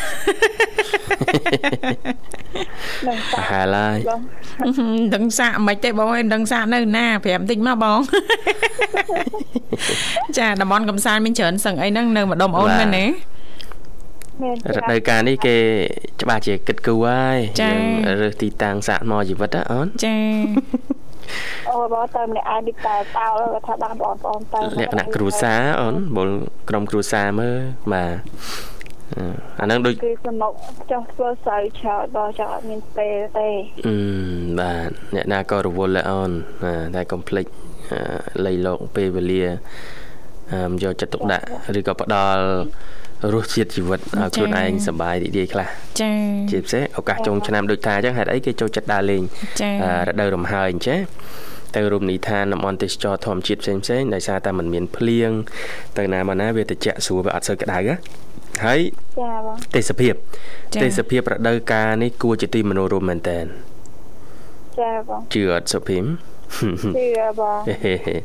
[3.07, 4.21] នឹងតាប្រហែលហើយបង
[5.15, 7.99] ដឹងសាកមិនទេបងអើយដឹងសាកនៅណាប្រាប់បន្តិចមកបង
[10.39, 13.30] ចាតំបន់កំសាន្តមានច្រើនសឹងអីហ្នឹងនៅម្ដុំអូនមែនទេមាន
[14.75, 15.55] រដូវកាលនេះគេ
[16.21, 20.15] ច្បាស់ជាគិតគូរហើយចា៎យើងរើសទីតាំងសាកថ្មជីវិតណាអូនចា
[21.69, 26.29] អូបងទៅម្នាក់ឯងដូចតែតោគាត់ថាដាក់បងប្អូនទៅលក្ខណៈគ្រួសារអូនបុល
[26.69, 27.57] ក្រុមគ្រួសារមើល
[27.93, 28.13] បាទ
[29.17, 29.23] អឺ
[29.59, 30.53] អាហ្នឹងដូចគឺសមុក
[30.91, 33.49] ចុះធ្វើស្រូវច្រើនបងចង់អត់មានពេលទេ
[33.87, 33.95] អឺ
[34.59, 36.31] បាទអ្នកណាក៏រវល់ដែរអូន
[36.63, 37.45] បាទតែកុំភ្លេច
[37.91, 39.43] អឺលៃលោកពេលវេលា
[40.51, 41.45] អឺយកចិត្តទុកដាក់
[41.79, 42.43] ឬក៏ផ្ដល់
[43.33, 45.67] រសជាតិជីវិតឲ្យខ្លួនឯងសប្បាយរីករាយខ្លះ
[46.01, 46.13] ចា
[46.51, 49.21] ជាពិសេសឱកាសចុងឆ្នាំដូចថាអញ្ចឹងហេតុអីគេចូលចិត្តដើរលេង
[49.61, 50.99] ចាអឺរដូវរំហើយអញ្ចឹង
[51.75, 55.31] ទៅរមណីយដ្ឋានតំបន់ទេសចរធម្មជាតិផ្សេងផ្សេងៗដោយសារតែมันមានភ្លៀង
[55.97, 57.95] ទៅណាមកណាវាត្រជាក់ស្រួលវាអត់សូវក្តៅណា
[58.65, 58.79] ហើយ
[59.19, 60.13] ចាបងទេសភាព
[60.73, 63.39] ចា៎ទេសភាពរដូវកាលនេះគួរជាទីមនោរម្យមែនតើ
[64.79, 66.05] ចាបងជឿអត់សុភីម
[66.57, 67.07] ជឿ
[67.39, 68.15] បងហេហេហេ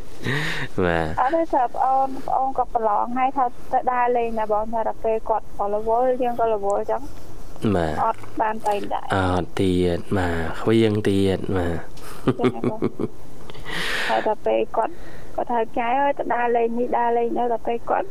[0.84, 7.02] បាទអត់ទេថាបងអូនបងអូនក៏ប្រឡងហើយថាទៅដើរលេងណាបងថាដល់ពេលគាត់ក៏រវល់យើងក៏រវល់ចឹង
[7.74, 11.78] បាទអត់បានទៅដែរអត់ទៀតបាទខ្វៀងទៀតបាទ
[12.38, 12.80] ចាបង
[14.08, 14.92] ហើយដល់ពេលគាត់
[15.36, 18.08] គាត់ថាចាយអើយទៅដើរលេងនេះដើរលេងនៅដល់ពេលគាត់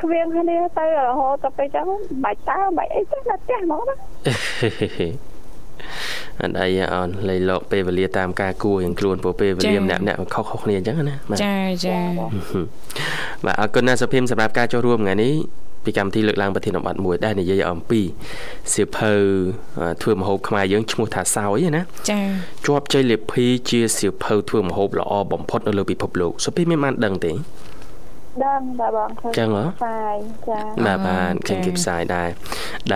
[0.00, 1.86] គ្រៀងគ្នាទៅរហូតដល់ពេលចឹង
[2.24, 3.94] បាច់តើបាច់អីទៅនៅផ្ទះហ្មងណា
[6.40, 11.98] អត់អីទេអូនលៃលោកពេលវេលាតាមការគួរយ៉ាងខ្លួនព្រោះពេលវេលាម្នាក់ម្នាក់ខុសៗគ្នាអញ្ចឹងណាបាទចាចា
[13.44, 15.34] បាទអរគុណណាស់សុភីមសម្រាប់ការចូលរួមថ្ងៃនេះ
[15.84, 18.00] ពីកម្មវិធីលើកឡើងប្រធានបទមួយដែលនិយាយអំពី
[18.72, 19.12] សៀវភៅ
[19.80, 22.20] អឺធ្វើម្ហូបខ្មែរយើងឈ្មោះថាសោយណាចា
[22.66, 27.32] ជាប់ជ័យលាភីជាសៀវភៅធ្វើម្ហូបល្អបំផុតនៅលើពិភពលោកសុភីមានបានដឹងទេ
[28.42, 30.16] ដឹងតែបងឃើញចឹងហ៎ផ្សាយ
[30.48, 32.28] ចាបាទបាទឃើញគេផ្សាយដែរ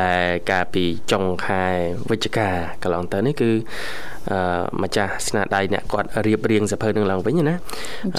[0.00, 1.64] ដែលកាលពីចុងខែ
[2.10, 2.48] វិច្ឆិកា
[2.82, 3.50] កន្លងទៅនេះគឺ
[4.30, 4.38] អឺ
[4.82, 7.54] ម្ចាស់ស្នាដៃអ្នកគាត់រៀបរៀងសៀវភៅនឹងឡើងវិញណា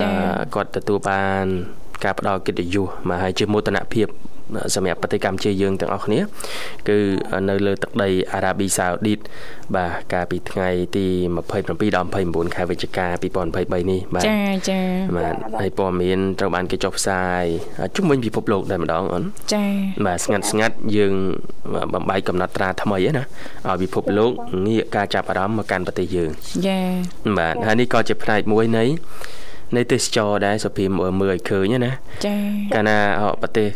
[0.01, 1.45] ចា៎អឺគាត់ទទួលបាន
[2.03, 4.08] ការផ្ដល់កិត្តិយសមកហើយជាមោទនភាព
[4.75, 6.19] សម្រាប់ប្រទេសកម្ពុជាយើងទាំងអស់គ្នា
[6.89, 6.97] គឺ
[7.49, 9.19] នៅលើទឹកដីអារ៉ាប៊ីសាអូឌីត
[9.75, 11.05] បាទកាលពីថ្ងៃទី
[11.49, 13.05] 27ដល់29ខែវិច្ឆិកា
[13.49, 14.81] 2023នេះបាទចាចា
[15.17, 17.43] បាទហើយព័ត៌មានត្រូវបានគេចុះផ្សាយ
[17.95, 19.65] ជុំវិញពិភពលោកតែម្ដងអូនចា
[20.05, 21.13] បាទស្ងាត់ស្ងាត់យើង
[21.93, 23.23] បំបីកំណត់ត្រាថ្មីណា
[23.67, 24.31] ឲ្យពិភពលោក
[24.67, 26.29] ងាកការចាប់អារម្មណ៍មកកាន់ប្រទេសយើង
[26.67, 26.79] ចា
[27.38, 28.85] បាទហើយនេះក៏ជាផ្នែកមួយនៃ
[29.75, 30.89] នៃទេសចរដែរសុភីម
[31.21, 31.91] មើលឲ្យឃើញណា
[32.25, 32.35] ចា
[32.73, 32.97] កាលណា
[33.41, 33.69] ប្រទេស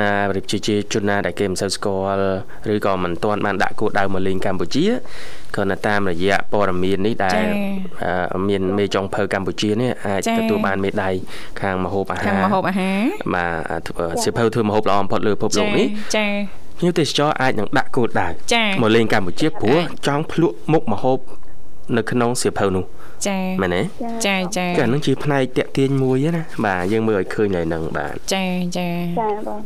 [0.00, 0.58] ណាប្រជា
[0.92, 2.28] ជនណាដែលគេមិនសូវស្គាល់
[2.74, 4.84] ឬក៏មិនទាន់បានដាក់គោលដៅមកលេងកម្ពុជា
[5.54, 7.42] គ្រាន់តែតាមរយៈព័ត៌មាននេះដែល
[8.48, 11.10] មានមេចុងភៅកម្ពុជានេះអាចទទួលបានមេដៃ
[11.60, 12.98] ខាងមហូបអាហារខាងមហូបអាហារ
[13.34, 13.46] បា
[13.86, 13.88] ទ
[14.22, 16.26] សៀវភៅធ្វើមហូបល្អបំផុតលើពិភពលោកនេះចា
[16.78, 18.28] ភ្ញៀវទេសចរអាចនឹងដាក់គោលដៅ
[18.80, 21.18] មកលេងកម្ពុជាព្រោះចង់ភ្លក់មុខមហូប
[21.96, 22.84] នៅក្នុងសៀវភៅនោះ
[23.26, 23.82] ចាមែនទេ
[24.26, 28.44] ចាចាចាហ្នឹងជាផ្នែកតាក់ទាញមួយណាបាទយើងមើលឲ្យឃើញនៅហ្នឹងបាទចា
[28.76, 28.88] ចា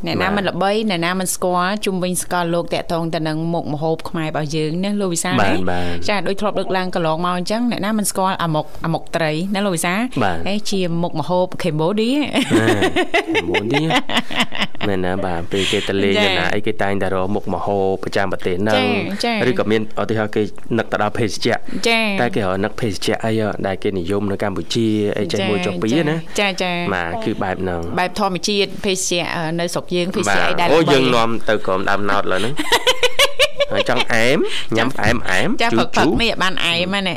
[0.06, 9.94] អ្នកណាមិនល្បីអ្នកណាមិនស្គាល់ជុំវិញស្គាល់លោកតាក់ទងទៅនឹងមុខម្ហូបខ្មែររបស់យើងណាលោកវិសាណាចាដូចធ្លាប់លើកឡើងកន្លងមកអញ្ចឹងអ្នកណាមិនស្គាល់អាមុកអាមុកត្រីណាលោកវិសា
[10.48, 13.82] ហើយជាមុខម្ហូបខេម៉ូឌីខេម៉ូឌី
[14.88, 18.82] មែនណាបាទពេលគេទៅលេងណាអីគេតែងតែរកមុខម្ហូបប្រចាំប្រទេសហ្នឹង
[19.50, 20.42] ឬក៏មានឧទាហរណ៍គេ
[20.78, 21.56] នឹកទៅដល់ភេសជ្ជៈ
[22.20, 23.32] តែគេរកនឹកភេសជ្ជៈអី
[23.66, 24.86] ដែលគេនិយមនៅកម្ពុជា
[25.18, 29.24] អីចេះមួយចុះពីណាចាចាបាទគឺបែបហ្នឹងបែបធម្មជាតិភេសជ្ជៈ
[29.60, 32.54] នៅស្រុកយើងភេសជ្ជៈអីដែលអូយើងនាំទៅក្រុមដើមណោតលើហ្នឹង
[33.88, 34.38] ចង់អែម
[34.76, 37.16] ញ៉ាំផ្អែមអែមជូជូនេះបានអែមហ្នឹង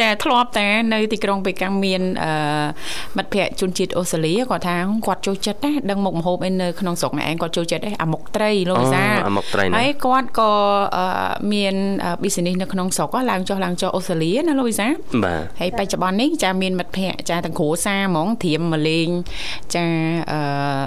[0.00, 2.32] ចាធ្លាប់តែនៅទីក្រុងប៉េកាំងមានអឺ
[3.16, 10.52] មិត្តភ័ក្តិជនជាតិអូស្ត្រាលីគាត់ថាគាត់ចូលចិត្តណាដឹងមុខម្ហូបឯនៅក្នុងស្រុកឯងគាត់ចូលចិត្តឯអាមុខត្រីលោកវិសាអាមុខត្រីហើយគាត់ក៏
[11.52, 11.74] មាន
[12.22, 14.86] business នៅក្នុងស្រុកឡើងចុះឡើងចុះអូស្ត្រាលីណាលោកវិសា
[15.24, 19.08] បាទហើយបច្ចុប្បន្ននេះចាមានមិត្តភ័ក្តិចាទាំងគ្រួសារហ្មងត្រៀមមកលេង
[19.74, 19.86] ចា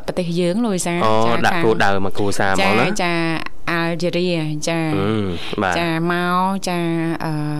[0.07, 3.13] ប្រទេសយើងលោកវិសាចាដាក់គោដៅមកគ្រួសារហ្មងណាចា
[3.71, 4.25] អាល់ជេរី
[4.67, 4.79] ចា
[5.79, 6.79] ចាមកចា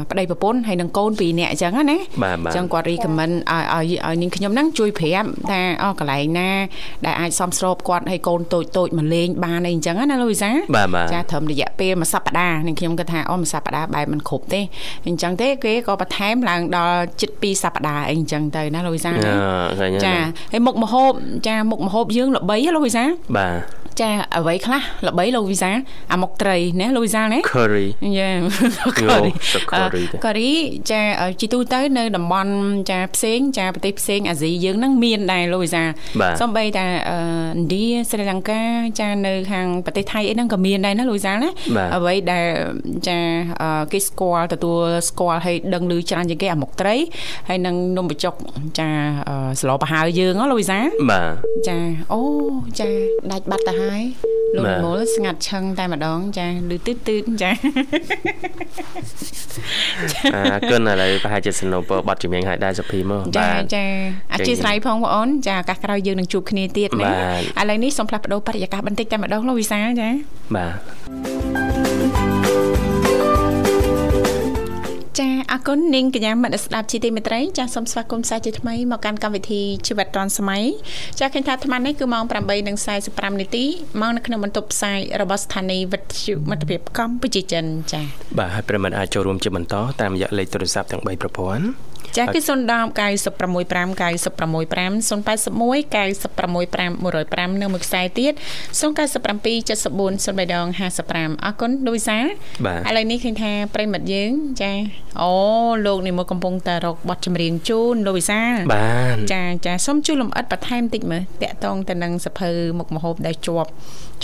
[0.10, 6.50] ប្តីប្រពន្ធហើយនឹងកូនពីរនាក់អញ្ចឹងណាអញ្ចឹងគាត់រីខមមិនឲ្យឲ្យឲ្យនាងខ្ញុំហ្នឹងជួយប្រាប់ថាអូកន្លែងណា
[7.06, 10.50] ដែលអាចសំស្របគាត់ឲ្យកូនតូចតូចមកលេងបានអីអញ្ចឹងណាលូវីសា
[11.14, 14.62] ចាត្រឹមរយៈពេលមួយសប្តាហ៍នាងខ្ញុំគាត់ថាអូមួយសប្តាហ៍បែបមិនគ្រប់ទេ
[15.08, 19.12] អញ្ចឹងទេគេក៏បន្ថែមឡើងដល់ជិត2សប្តាហ៍អីអញ្ចឹងទៅណាលូវីសា
[20.06, 20.16] ចា
[20.52, 21.12] ហើយមុខមហូប
[21.48, 23.04] ចាមុខមហូបយើងល្បីលូវីសា
[23.38, 25.72] បាទ ចាអ្វីខ្លះល្បីលោកវីសា
[26.14, 28.32] អាមុកត្រីណាលោកវីសាណា curry យ៉ា
[29.02, 29.32] curry
[30.24, 30.52] curry
[30.90, 31.02] ចា
[31.42, 32.52] ជីទូទៅនៅតំបន់
[32.90, 35.84] ចាផ្សេងចាប្រទេសផ្សេងអាស៊ីយើងហ្នឹងមានដែរលោកវីសា
[36.42, 36.90] សំបីតាឥ
[37.56, 38.62] ណ្ឌាស្រីលង្កា
[39.00, 41.50] ចានៅខាងប្រទេសថៃអីហ្នឹងក៏មានដែរណាលោកវីសាណា
[41.96, 42.46] អ្វីដែល
[43.08, 43.20] ចា
[43.92, 44.80] គេស្គាល់ទទួល
[45.10, 46.96] ស្គាល់ឲ្យដឹងឮច្រើនជាងគេអាមុកត្រី
[47.48, 48.34] ហើយនឹងនំបញ្ចុក
[48.80, 48.88] ចា
[49.62, 50.80] ស្លោប្រហើយើងលោកវីសា
[51.12, 51.34] បាទ
[51.68, 51.78] ចា
[52.14, 52.20] អូ
[52.80, 52.88] ចា
[53.32, 53.85] ដាច់បាត់ទៅហើយ
[54.58, 57.52] លោកនិមលស្ងាត់ឆឹងតែម្ដងចាឮទឺតទឺតចា
[60.36, 63.86] អើគុណឥឡូវប្រហែលជាសនុពរបတ်ជំនាញឲ្យដែរសុភីមកចាចា
[64.34, 67.12] អធិស្ឋានផងបងអូនចាឱកាសក្រោយយើងនឹងជួបគ្នាទៀតណា
[67.62, 70.10] ឥឡូវនេះសូមផ្លាស់ប្ដូរបរិយាកាសបន្តិចតែម្ដងលោកវិសាលចា
[70.56, 70.68] បា
[71.34, 71.35] ទ
[75.20, 80.64] ចាអរគុណនាងកញ្ញាមនស្ដាប់ជីទីមេត្រីចាសូមស្វាគមន៍សាជាថ្មីមកកាន់កម្មវិធីជីវិតឌွန်សម័យ
[81.20, 82.24] ចាឃើញថាអាត្មានេះគឺម៉ោង
[82.82, 83.66] 8:45នាទី
[84.02, 88.02] មកនៅក្នុងបន្ទប់ផ្សាយរបស់ស្ថានីយ៍វិទ្យុមិត្តភាពកម្ពុជាចិនចា
[88.38, 91.66] បាទហើយប្រិមត្តអាចចូលរួមជាបន្តតាមរយៈលេខទូរស័ព្ទទាំង3ប្រព័ន្ធ
[92.18, 92.50] ចាគឺ010
[93.00, 95.42] 965 965 081
[95.96, 98.34] 965 105នៅមួយខ្សែទៀត
[98.80, 98.80] 097
[99.70, 102.24] 74 0355អរគុណលោកវិសាឥ
[102.98, 104.72] ឡូវនេះឃើញថាប្រិមិត្តយើង ចា
[105.22, 105.34] អូ
[105.86, 108.42] លោកនេះមកកំពុងតែរកប័ណ្ណចម្រៀងជូនលោកវិសា
[108.74, 112.50] បាទចាចាសូមជួយលំអិតបន្ថែមតិចមើលតាក់តងទៅនឹងសភៅ
[112.80, 113.70] មុខមហូបដែលជាប់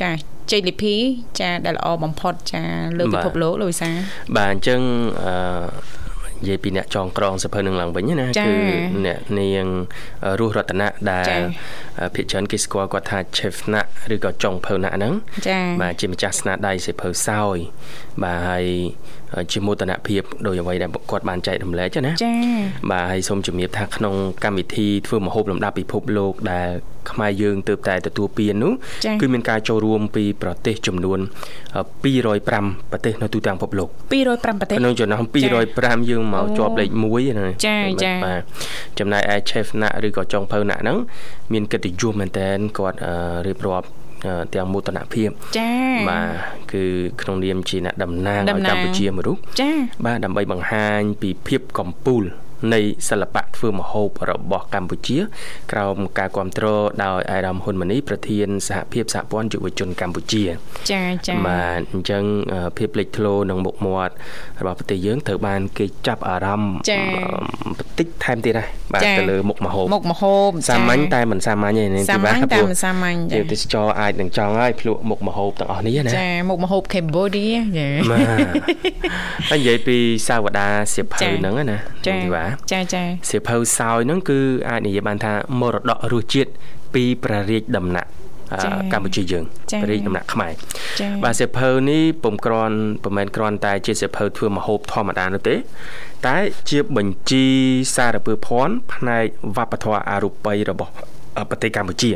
[0.01, 0.11] ចា
[0.51, 0.95] ជ័យលីភី
[1.39, 2.63] ចាដែលល្អបំផុតចា
[2.97, 3.89] លើពិភពលោកលោកវិសា
[4.37, 4.81] បាទអញ្ចឹង
[5.25, 6.00] អឺ
[6.41, 8.53] និយាយពីអ្នកចងក្រងសភៅនឹងឡើងវិញណាគឺ
[9.05, 9.65] អ្នកនាង
[10.39, 11.39] រស់រតនៈដែល
[12.15, 15.13] ភាគច្រើនគេស្គាល់គាត់ថា chef ណាក់ឬក៏ចុងភៅណាក់ហ្នឹង
[15.81, 17.57] បាទជាម្ចាស់ស្នាដៃសភៅសោយ
[18.23, 18.65] បាទហើយ
[19.51, 22.37] ជាមោទនភាពដោយអ្វីដែលគាត់បានចែករំលែកណាចា៎
[22.91, 24.13] បាទហើយសូមជំរាបថាក្នុង
[24.43, 26.69] កម្មវិធីធ្វើមហូបលំដាប់ពិភពលោកដែល
[27.11, 28.73] ខ្មែរយើងទើបតែទទួលពាននោះ
[29.21, 31.19] គឺមានការចូលរួមពីប្រទេសចំនួន
[32.23, 35.23] 205ប្រទេសនៅទូទាំងពិភពលោក205ប្រទេសក្នុងចំណោម
[35.67, 38.41] 205យើងមកជាប់លេខ1ណាចាចាបាទ
[38.99, 40.97] ចំណែកឯ chef ណាក់ឬក៏ចុងភៅណាក់ហ្នឹង
[41.53, 42.97] មានកិត្តិយសមែនតើគាត់
[43.47, 43.87] រៀបរាប់
[44.53, 46.83] ទាំងមោទនភាពចា៎បាទគឺ
[47.21, 52.23] ក្នុងនាមជាអ្នកតំណាងឲ្យកម្ពុជាមួយរុះចា៎បាទដើម្បីបង្ហាញពីភាពកំពូល
[52.73, 55.17] នៃសិល្បៈធ្វើម្ហូបរបស់កម្ពុជា
[55.71, 60.43] ក្រោមការគ្រប់គ្រងដោយអាយដាមហ៊ុនម៉ាណីប្រធានសហភាពសហព័ន្ធយុវជនកម្ពុជា
[60.91, 62.23] ចាចាបាទអញ្ចឹង
[62.77, 64.13] ភាពលេចធ្លោនឹងមុខមាត់
[64.59, 66.73] របស់ប្រទេសយើងត្រូវបានគេចាប់អារម្មណ៍
[67.65, 78.25] បន្តិចថែមទៀតដែរបាទទៅលើមុខម្ហូបមុខម្ហូបសាមញ្ញតែមិនសាមញ្ញទេនេះទីបាទតែមិនសាមញ្ញទេទេសចរអាចនឹងចង់ឲ្យភ្លក់មុខម្ហូបទាំងអស់នេះណាចាមុខម្ហូប Cambodia ចាបាទ
[79.49, 79.97] ហើយនិយាយពី
[80.27, 86.51] សាវតាសៀវភៅហ្នឹងណាទីបាទចាចាសៀវភៅសោយហ្នឹងគឺអាចនិយាយបានថាមរតករសជាតិ
[86.93, 88.09] ពីព្រះរាជដំណាក់
[88.51, 90.53] អឺចា៎កម្ពុជាយើងចា៎ព្រះរាជដំណាក់ខ្មែរ
[90.99, 95.55] ចា៎បាទសៀវភៅនេះពុំគ្រាន់ប្រមែនគ្រាន់តែជាសៀវភៅធ្វើម្ហូបធម្មតានោះទេ
[96.27, 96.37] តែ
[96.69, 97.45] ជាបញ្ជី
[97.95, 99.25] សារពើភ័ណ្ឌផ្នែក
[99.57, 100.93] វប្បធម៌អរូបីរបស់
[101.49, 102.11] ប្រទេសកម្ពុជា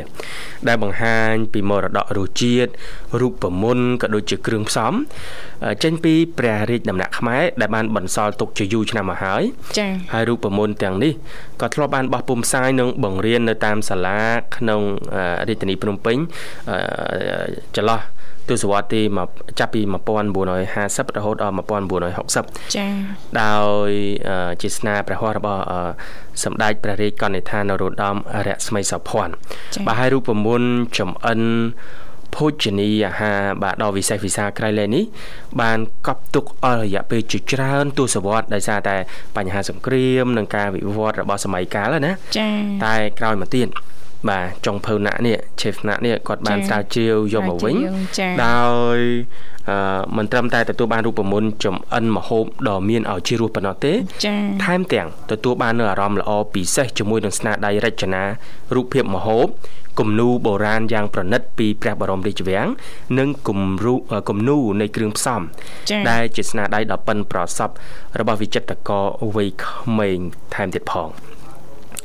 [0.68, 2.70] ដែលបង្ហាញពីមរតករសជាតិ
[3.20, 4.92] រូបមន្តក៏ដូចជាគ្រឿងផ្សំ
[5.64, 9.42] អឺចេញពីព្រះរាជដំណាក់ខ្មែរដែលបានបន្សល់ទុកជាយូរឆ្នាំមកហើយ
[9.78, 11.12] ចា៎ហើយរូបមន្តទាំងនេះ
[11.60, 14.20] ក៏ធ្លាប់បានបោះពុម្ពផ្សាយនិងបង្រៀននៅតាមសាលា
[14.56, 14.80] ក្នុង
[15.14, 16.16] អឺរាជធានីភ្នំពេញ
[16.70, 16.78] អឺ
[17.76, 18.00] ចន្លោះ
[18.50, 19.28] ទសវត្សរ៍ទីមក
[19.58, 19.80] ចាប់ពី
[20.48, 21.54] 1950រហូតដល់
[22.14, 22.92] 1960ចា៎
[23.42, 23.90] ដោយ
[24.28, 25.80] អឺជាស្នាព្រះហស្ថរបស់អឺ
[26.44, 29.32] សម្ដេចព្រះរាជកនិដ្ឋាននរោត្តមរស្មីសោភ័ណ្ឌ
[29.74, 31.40] ចា៎បាទហើយរូបមន្តចំអិន
[32.36, 35.04] ភោជនីយអាហារបាទដ៏វិសេសវិសាលក្រៃលែងនេះ
[35.60, 38.96] បានកប់ទុកអស់រយៈពេលជាច្រើនទសវត្សរ៍ដោយសារតែ
[39.36, 42.52] បញ្ហាសង្គ្រាមនិងការវិវត្តរបស់សម័យកាលហ្នឹងណាចា៎
[42.84, 43.68] តែក្រោយមកទៀត
[44.28, 47.74] បាទចុងភៅណាក់នេះ chef ណាក់នេះគាត់បានចា៎ស្រាវជ្រាវយកមកវិញ
[48.18, 48.98] ចា៎ដោយ
[49.70, 53.92] អឺមិនត្រឹមតែទទួលបានរូបមន្តចំអិនមហូបដ៏មានឲ្យជារសប៉ុណ្ណោះទេ
[54.24, 58.22] ចា៎ថែមទាំងទទួលបាននូវអារម្មណ៍ល្អពិសេសជាមួយនឹងស្នាដៃរចនា
[58.74, 59.46] រូបភាពមហូប
[60.00, 62.66] គំនូរបុរាណយ៉ាងប្រណិតពីព្រះបរមរាជវាំង
[63.18, 63.94] និងគំរូ
[64.28, 65.40] គំនូរនៃគ្រឿងផ្សំ
[65.90, 67.74] ចា៎ដែលជាស្នាដៃដ៏ប៉ិនប្រសប់
[68.18, 69.04] របស់វិចិត្រករ
[69.36, 70.18] វ័យក្មេង
[70.54, 71.08] ថែមទៀតផង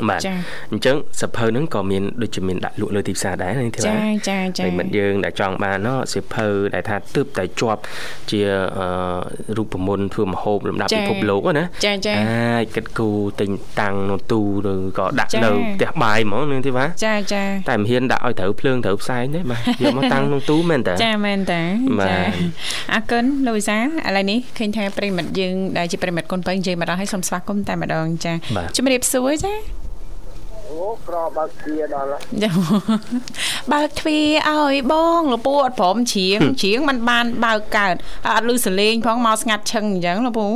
[0.09, 0.35] បាទចា៎
[0.71, 7.81] អញ្ចឹងសភៅហ្នឹងក៏មានដូចជាមានដាក់លក់លើទីផ្សារដែរនេះទេចាបាទចាចាប្រិមិត្តយើងដែលចង់បានណោះសៀវភៅដែលថាទើបតែជាប់
[8.31, 8.39] ជា
[8.77, 8.87] អឺ
[9.57, 21.61] រូបមន្តធ្វើមហូបលំដាប់ចា៎ពិភពលោកហ្នឹងណាចាចាអាចគិតគូរទិញតាំងនៅទូឬក៏ដាក់ចា៎នៅផ្ទះបាយហ្មងនឹងទេបាទចាចាតែមិនហ៊ានដាក់ឲ្យត្រូវភ្លើងត្រូវផ្សែងទេបាទយកមកតាំងក្នុងទូមែនតើចាមែនតា
[21.99, 22.21] បាទចា
[22.93, 29.53] អរគុណលោកវិសាលឥឡូវនេះឃើញថាប្រិមិត្តយើងដែលជាប្រិមិត្តកូនបើនិយាយមកដល់ឲ្យសូមស្វាគមន៍តែម្ដងចាបាទជំរាបសួរចា
[30.71, 32.49] អូក្របើកជាដល់ហើយចា
[33.71, 37.95] បើកទ្វារឲ្យបងលពូអត់ព្រមជ្រៀងជ្រៀងมันបានបើកកើត
[38.35, 40.47] អត់លឺសលេងផងមកស្ងាត់ឈឹងអញ្ចឹងលពូ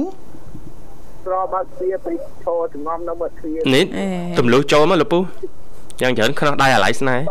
[1.25, 4.07] ក្របើកជាទៅឈរចងំនៅមើលទ្វារនេះអេ
[4.39, 5.19] ទម្លុះចូលមកលកពូ
[6.01, 7.23] យ៉ាងច្រើនខ្នោះដៃអាឡៃស្នេហ៍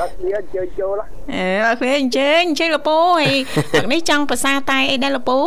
[0.00, 3.34] បើកទ្វារជើញចូលហ៎អេបើកទ្វារអញ្ជើញអញ្ជើញលពូហើយ
[3.74, 5.38] ទឹកនេះចង់ប្រសាតែអីដែរលពូ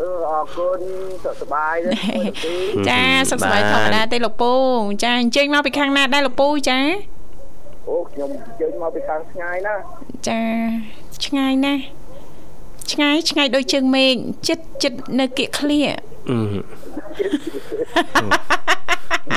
[0.00, 0.80] អឺអរគុណ
[1.24, 2.56] សុខសប្បាយទេមើលទី
[2.88, 4.52] ចាសុខសប្បាយធម្មតាទេលោកពូ
[5.02, 6.78] ចាអញ្ជើញមកពីខាងណាដែរលោកពូចា
[7.88, 8.30] អូខ្ញុំ
[8.60, 9.74] ជើញមកពីខាងឆ្ងាយណា
[10.28, 10.40] ចា
[11.26, 11.82] ឆ្ងាយណាស់
[12.92, 14.14] ឆ្ងាយឆ្ងាយដូចជើងមេឃ
[14.48, 15.80] ចិត្តចិត្តនៅគៀកឃ្លៀ
[16.28, 16.36] អឺ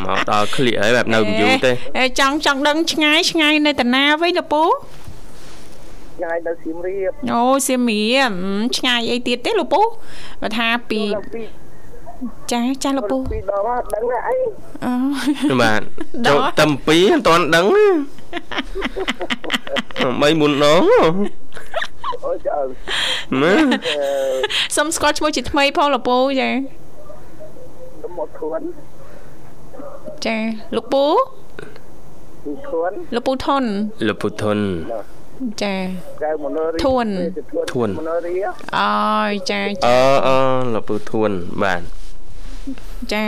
[0.05, 4.63] មកដល់ក្លៀកហើយបែបនៅយូរទេអេចង់ចង់ដឹងឆ្ងាយឆ្ងាយនៅតាណាវិញលោកពូ
[6.19, 9.81] ឆ្ងាយនៅសៀមរាបអូសៀមរាបអឺឆ្ងាយអីទៀតទេលោកពូ
[10.41, 11.41] បើថាពីដល់ពី
[12.51, 14.35] ចាចាលោកពូពីដល់មកដឹងទេអី
[15.49, 15.81] អូបាទ
[16.25, 17.65] ដល់ចូលតែពីរមិនទាន់ដឹង
[20.21, 20.81] បីមុនដង
[22.25, 22.59] អូចើ
[23.41, 26.49] ណាអឺសុំស្គាល់ឈ្មោះជាថ្មីផងលោកពូចា
[28.01, 28.61] ទៅមកធួន
[30.25, 30.37] ចា
[30.75, 31.05] លោកពូ
[32.45, 33.63] ពីធួនលោកពូថន
[34.07, 34.59] លពុធុន
[35.63, 35.75] ចា
[36.23, 37.07] កៅមនោរីធួន
[37.73, 38.33] ធួនមនោរី
[38.79, 40.39] អើយចាអឺអឺ
[40.73, 41.31] លពុធុន
[41.63, 41.81] បាទ
[43.13, 43.27] ចា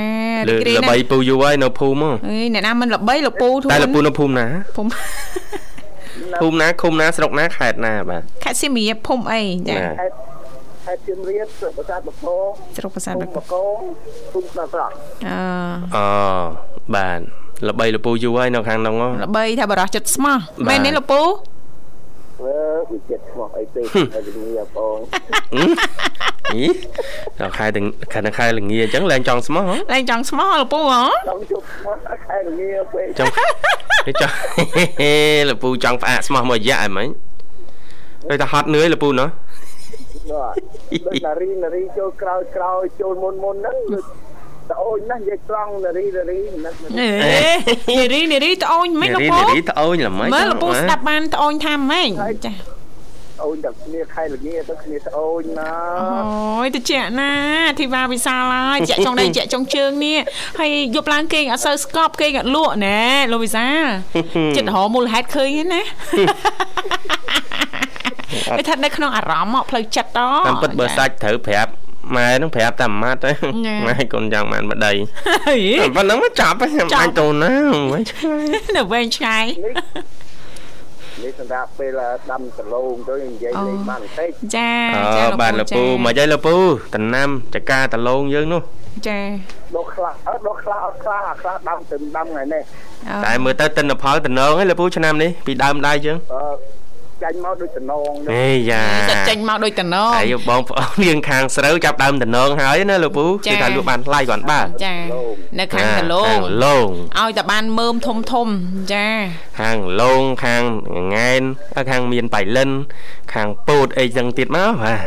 [0.49, 4.45] លើរីករាយល្ណាបីស់ពូយូរហើយនៅភូមិហ៎អេអ្នកណាមិនល្បីលោកពូធួនតែលពូនៅភូមិណា
[4.75, 4.89] ភូមិ
[6.41, 10.15] ភូមិណាឃុំណាស្រុកណាខេត្តណាបាទខេត្តសៀមរាបភូមិអីចាណាខេត្ត
[10.85, 12.35] ខេត្តសៀមរាបស្រុកប្រាសាទបកោ
[12.77, 13.63] ស្រុកប្រាសាទភូបមិកបកោ
[14.33, 14.93] ភូមិស្នាស្រក់
[15.27, 15.37] អឺ
[15.95, 16.05] អូ
[16.95, 17.19] បាទ
[17.69, 20.37] ល្បីលពូយូរហើយនៅខាងនោះហ៎ល្បីថាបរោះចិត្តស្មោះ
[20.67, 21.21] បាទមែនទេលោកពូ
[22.43, 22.57] អឺ
[22.91, 23.81] វិចិត្រឈ្មោះអីទេ
[24.13, 24.97] ហើយជំនាញបង
[26.53, 26.63] អី
[27.39, 33.31] ដល់ខែទាំងខែដល់ខែល្ងាអញ្ចឹងឡើងចង់ស្មោះហ៎ឡើងចង់ស្មោះលោកពូហ៎ចង់ជប់ឈ្មោះខែល្ងាពេកចង់
[34.05, 34.33] គេចង់
[35.49, 37.07] លពូចង់ផ្អាកស្មោះមួយរយៈអីមិញ
[38.29, 39.29] ដូចតែហត់នឿយលពូណោះ
[40.31, 40.55] បាទ
[41.05, 44.03] ដូចនារីនារីចូលក្រោយក្រោយចូលមុនមុនហ្នឹងដូច
[44.71, 52.09] តអូនណាស់និយាយត្រង់នារីនារីណាស់អេនារីនារីត្អូនមិននាលោករីពូនារីត្អូញល្មិចមើលលោកពូស្ដាប់បានត្អូនថាម៉េច
[52.45, 52.53] ចា
[53.43, 55.71] អូនតែគ្នាខែល្ងាទៅគ្នាត្អូនណា
[56.59, 57.31] អូយតិចណា
[57.79, 60.19] ធីវ៉ាវិសាលហើយជាក់ចុងដៃជាក់ចុងជើងនេះ
[60.59, 62.99] ហើយយប់ឡើងគេងអត់សូវស្កប់គេងអត់លក់ណែ
[63.31, 63.85] លោកវិសាល
[64.55, 65.83] ចិត្តរហមូលហេតុឃើញហ្នឹងណា
[68.57, 71.71] គេថានៅក្នុងអារម្មណ៍មកផ្លូវចិត្តតតាមពិតបើសាច់ត្រូវប្រាប់
[72.15, 73.31] ម៉ែនឹងប្រាប់តែមួយម៉ាត់ទៅ
[73.65, 74.91] ញ៉ាម៉ែកូនចង់បានប្តី
[75.47, 75.55] ហី
[75.95, 77.53] ប៉ុណ្ណឹងមកចាប់ហ្នឹងចាប់បាញ់តូនណា
[77.91, 78.45] មិនឆ្ងាយ
[78.77, 79.45] នៅវែងឆ្ងាយ
[81.23, 81.99] នេះសម្រាប់ពេល
[82.31, 86.55] ដាំដលងទៅនិយាយលេងបានបន្តិចចាអចាឺបាទលពូមកយាយលពូ
[86.95, 88.61] តំណាំចកាតឡងយើងនោះ
[89.07, 89.19] ចា
[89.75, 92.61] ដុះខ្លះអត់ដុះខ្លះអត់ខ្លះអាខ្លះដាំទៅដាំថ្ងៃនេះ
[93.09, 96.41] អូតែមើលទៅទិន្នផលតំណងឯងលោកពូឆ្នាំនេះពីដើមដែរយើងអឺ
[97.23, 104.95] ចាញ់មកដូចតំណងហេយ៉ាសិតចេញមកដូចតំណងហើយបងប្អូនរៀងខាងស្រូវចាប់ដើមតំណងហើយណាលោកពូចាគឺថាលក់បានថ្លៃគ្រាន់បើចា
[105.59, 108.47] នៅខាងដលងខាងលងឲ្យតែបានមើមធំធំ
[108.93, 109.07] ចា
[109.59, 110.63] ខាងលងខាង
[111.13, 111.43] ង៉ែន
[111.91, 112.69] ខាងមានបៃលិន
[113.33, 114.99] ខាងពោតអីចឹងទៀតមកបាទ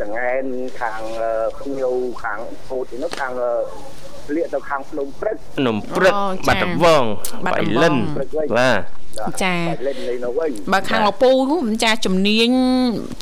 [0.00, 0.44] ចង្អែន
[0.80, 2.38] ខាងអឺភ្ញៀវខាង
[2.68, 3.52] ពោតនោះខាងអឺ
[4.34, 5.36] លាកទៅខាងភ្នំព្រឹក
[5.66, 7.04] នំព្រឹកអូចាបាត់ដំវង
[7.44, 7.94] បាត់បៃដំបងលិន
[8.58, 9.03] បាទ
[9.42, 9.54] ចា
[9.86, 11.30] លេងលេងនៅវិញបើខាងលោកពូ
[11.84, 12.48] ចាជំនាញ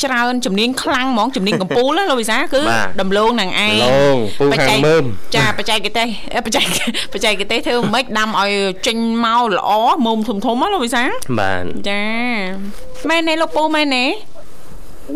[0.02, 2.62] ច្រើនជំនាញខ្លាំងហ្មងជំនាញកំពូលណាលោកវិសាគឺ
[3.00, 3.84] ដំឡូងនឹងឯងល
[4.14, 5.04] ងពូខាងមើម
[5.36, 6.64] ចាបច្ចេកទេសអេបច្ចេក
[7.12, 8.50] បច្ចេកទេសធ្វើមិនដាំឲ្យ
[8.86, 9.70] ចេញមកល្អ
[10.06, 11.02] មុំធំធំណាលោកវិសា
[11.38, 12.02] បាទចា
[13.08, 14.04] មែនទេលោកពូមែនទេ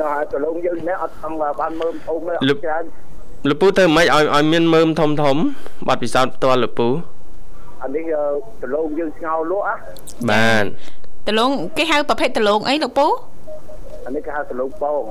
[0.00, 2.84] នៅហើយប្រឡងយើងនេះអត់ថងបានមើលធំទេអត់ច្រើន
[3.48, 5.36] លោកពូធ្វើម៉េចឲ្យឲ្យមានមើមធំធំ
[5.86, 6.88] បាត់ពិសោធន៍ផ្ទាល់លោកពូ
[7.82, 8.24] អានេះអឺ
[8.62, 9.74] ប្រឡងយើងស្ងោរលក់អា
[10.30, 10.64] បាទ
[11.28, 13.06] ដលងគេហៅប្រភេទដលងអីលោកពូ
[14.06, 15.02] អានេះគេហៅប្រឡងពង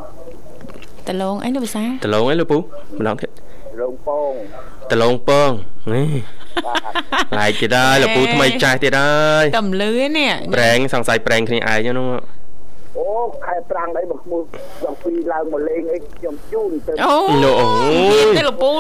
[1.10, 2.58] ដលងអីលោកវិសាដលងអីលោកពូ
[3.00, 3.30] ម្ដងទៀត
[3.74, 4.32] ប្រឡងពង
[4.92, 5.52] ដលងពង
[5.94, 6.10] នេះ
[6.66, 12.08] បាទឡែកទៀតហើយលោកពូថ្មីចាស់ទៀតហើយតំលឺនេះប្រេងសង្ស័យប្រេងគ្នាឯងហ្នឹង
[12.98, 13.08] អូ
[13.46, 14.42] ខែប្រាំង đấy មកមួយ
[14.84, 17.68] ដល់ពីឡើងមកលេងអីខ្ញុំជូនទៅអូនោះអូ
[18.22, 18.72] យទេលោកពូ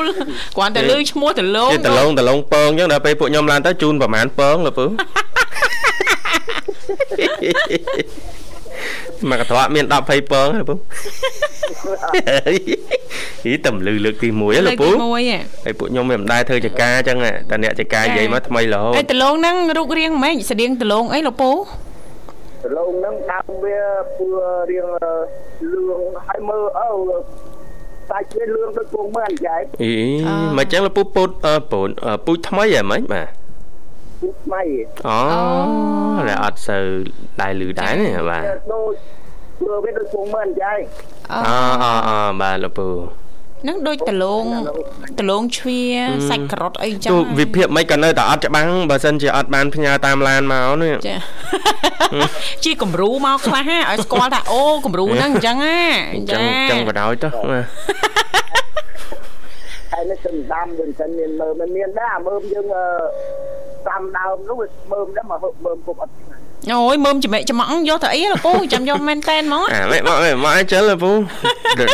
[0.57, 4.85] គ្រាន់តែលឺឈ្មោះដលងជាដលងដលងពងអញ្ចឹងដល់ពេលពួកខ្ញុំឡើងទៅជូនប្រហែលពងលោកពូ
[9.29, 10.75] មកកត្រកមាន10 20ពងលោកពូ
[13.43, 17.17] ហីតំលឺលើកទី1ហ៎លោកពូលើកទីមួយហ៎ហើយពួកខ្ញុំមិនដែរធ្វើចការអញ្ចឹង
[17.49, 21.51] តែអ្នកចការនិយាយមកថ្មីរហូតអីដលងហ្នឹងរូបរាងម៉េចស្តៀងដលងអីលោកពូ
[22.65, 23.79] ប្រឡងហ្នឹងដើមវា
[24.17, 24.25] ពូ
[24.71, 24.87] រៀង
[25.71, 26.89] លឿងហើយមើលអូ
[28.09, 29.93] សាច់វាលឿងដូចពងមើលចែកអី
[30.57, 33.27] មិនអញ្ចឹងលោកពូពូតអឺពូនអឺពូជថ្មីហ៎មិនបាទ
[34.21, 34.61] ពូថ្មី
[35.07, 35.19] អូ
[36.27, 36.85] តែអត់សូវ
[37.41, 38.43] ដែរលឺដែរនេះបាទ
[38.73, 38.93] ដូច
[39.59, 40.79] ព្រោះវាដូចពងមើលចែក
[41.31, 44.44] អូអូអូអូបាទលោកពូហ្នឹងដូចដលង
[45.20, 45.80] ដលងជ្វា
[46.30, 51.16] សាច់ការ៉ុតអីចឹង ទូវិភាគមិនក៏នៅតែអត់ច្បាំងបើសិនជាអត់បានផ្ញើតាមឡានមកនេះ ចា
[52.64, 55.80] ជាគំរូមកខ្លះហ่าឲ្យស្គាល់ថាអូគំរូហ្នឹងអញ្ចឹងហ่า
[56.14, 57.64] អញ្ចឹងអញ្ចឹងបដ ாய் ទៅបាទ
[59.92, 62.84] ហើយនេះគឺដាំវិញសិនមានមើលមិនមានដែរអាមើលយើងអឺ
[63.88, 66.12] តាមដើមនោះវាមើលដែរមកហឹកមើលពុកអត់
[66.71, 71.11] អូយមើមចម្លែកចំអងយកទៅអីលោកពូចាំយកមែនតែនហ្មងអាមិនមកមកអញ្ចឹងលោកពូ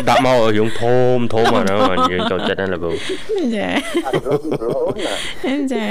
[0.10, 1.80] ដាក់មកយើងធំធំអានោះ
[2.12, 2.92] យើងចូលចិត្តណាលោកពូ
[3.56, 3.68] ចា
[4.06, 4.96] អត់រត់រត់
[5.46, 5.86] ណាចា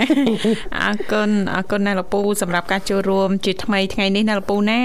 [0.79, 4.83] អរគុណអរគុណណាស់លោកពូសម្រាប់ការចូលរួមជាថ្មីថ្ងៃនេះណាលោកពូណា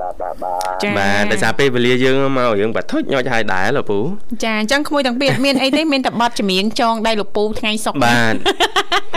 [0.00, 3.98] បាទបាទបាទចាបាទដោយសារពេលវេលាយើងមកយើងបាត់ធុចញ៉ាច់ហើយដែរលោកពូ
[4.44, 8.34] ចាអញ្ចឹងក្មួយទាំងពីរអត់មានអីទេមានតែបတ်ចម្រៀងចងដៃលោកពូថ្ងៃសុកបាទ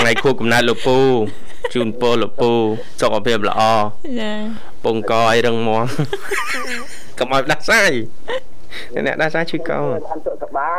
[0.01, 0.97] ថ្ងៃខួបកំណើតលោកពូ
[1.73, 2.51] ជូនពរលោកពូ
[3.01, 3.61] សុខភាពល្អ
[4.19, 4.31] ចា
[4.85, 5.85] ពងកឲ្យរឹងមាំ
[7.19, 7.91] កុំឲ្យដាស់សាយ
[9.05, 10.73] អ្នកដាស់សាយឈឺកោបានសុខសប្បា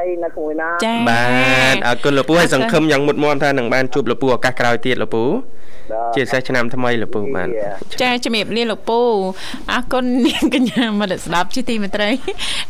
[0.00, 1.26] យនៅជាមួយណាចាបា
[1.74, 5.24] ទអរគុណលោកពូហើយសង្ឃឹមយ៉ាងមុតមមថានឹងបានជួបលោកពូឱកាសក្រោយទៀតលោកពូ
[6.14, 7.48] ជាពិសេសឆ្នាំថ្មីលោកពូបាទ
[8.02, 9.00] ចាជំរាបលាលោកពូ
[9.72, 12.10] អរគុណនាងកញ្ញាមនស្ដាប់ជាទីមេត្រី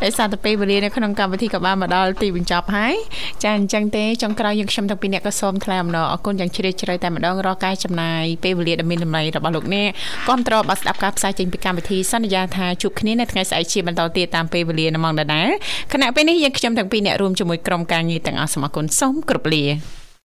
[0.02, 2.94] ដោយសារតែពេលវេលានៅក្នុងកម្មវិធីក៏បានមកដល់ទីបញ្ចប់ហើយ
[3.42, 9.88] ចាអញ្ចឹងទេចុងក្រោយយើងខ្ញុំទាំងពីរអ្នកក៏សូមថ្លែងអំណរអរគុណយ៉ាងជ្រាលជ្រៅតែម្ដងរាល់ការចំណាយពេលវេលាដ៏មានតម្លៃរបស់លោកអ្នក
[10.28, 15.48] គាំទ្របាទស្ដាប់ការផ្សាយចេញពីកម្មវិធីសន្យាថាជួបគ្នានៅថ្ងៃស្អែកជាបន្តទៀតតាមពេលវេលានៅម៉ោងដដែល
[15.92, 19.64] ខណៈពេលនេះយើងខ្ញុំទាំងពីរអ្នករួមជាមួយក្រុមការងារទាំងអស់សូមអរគុណសូមគោរពលា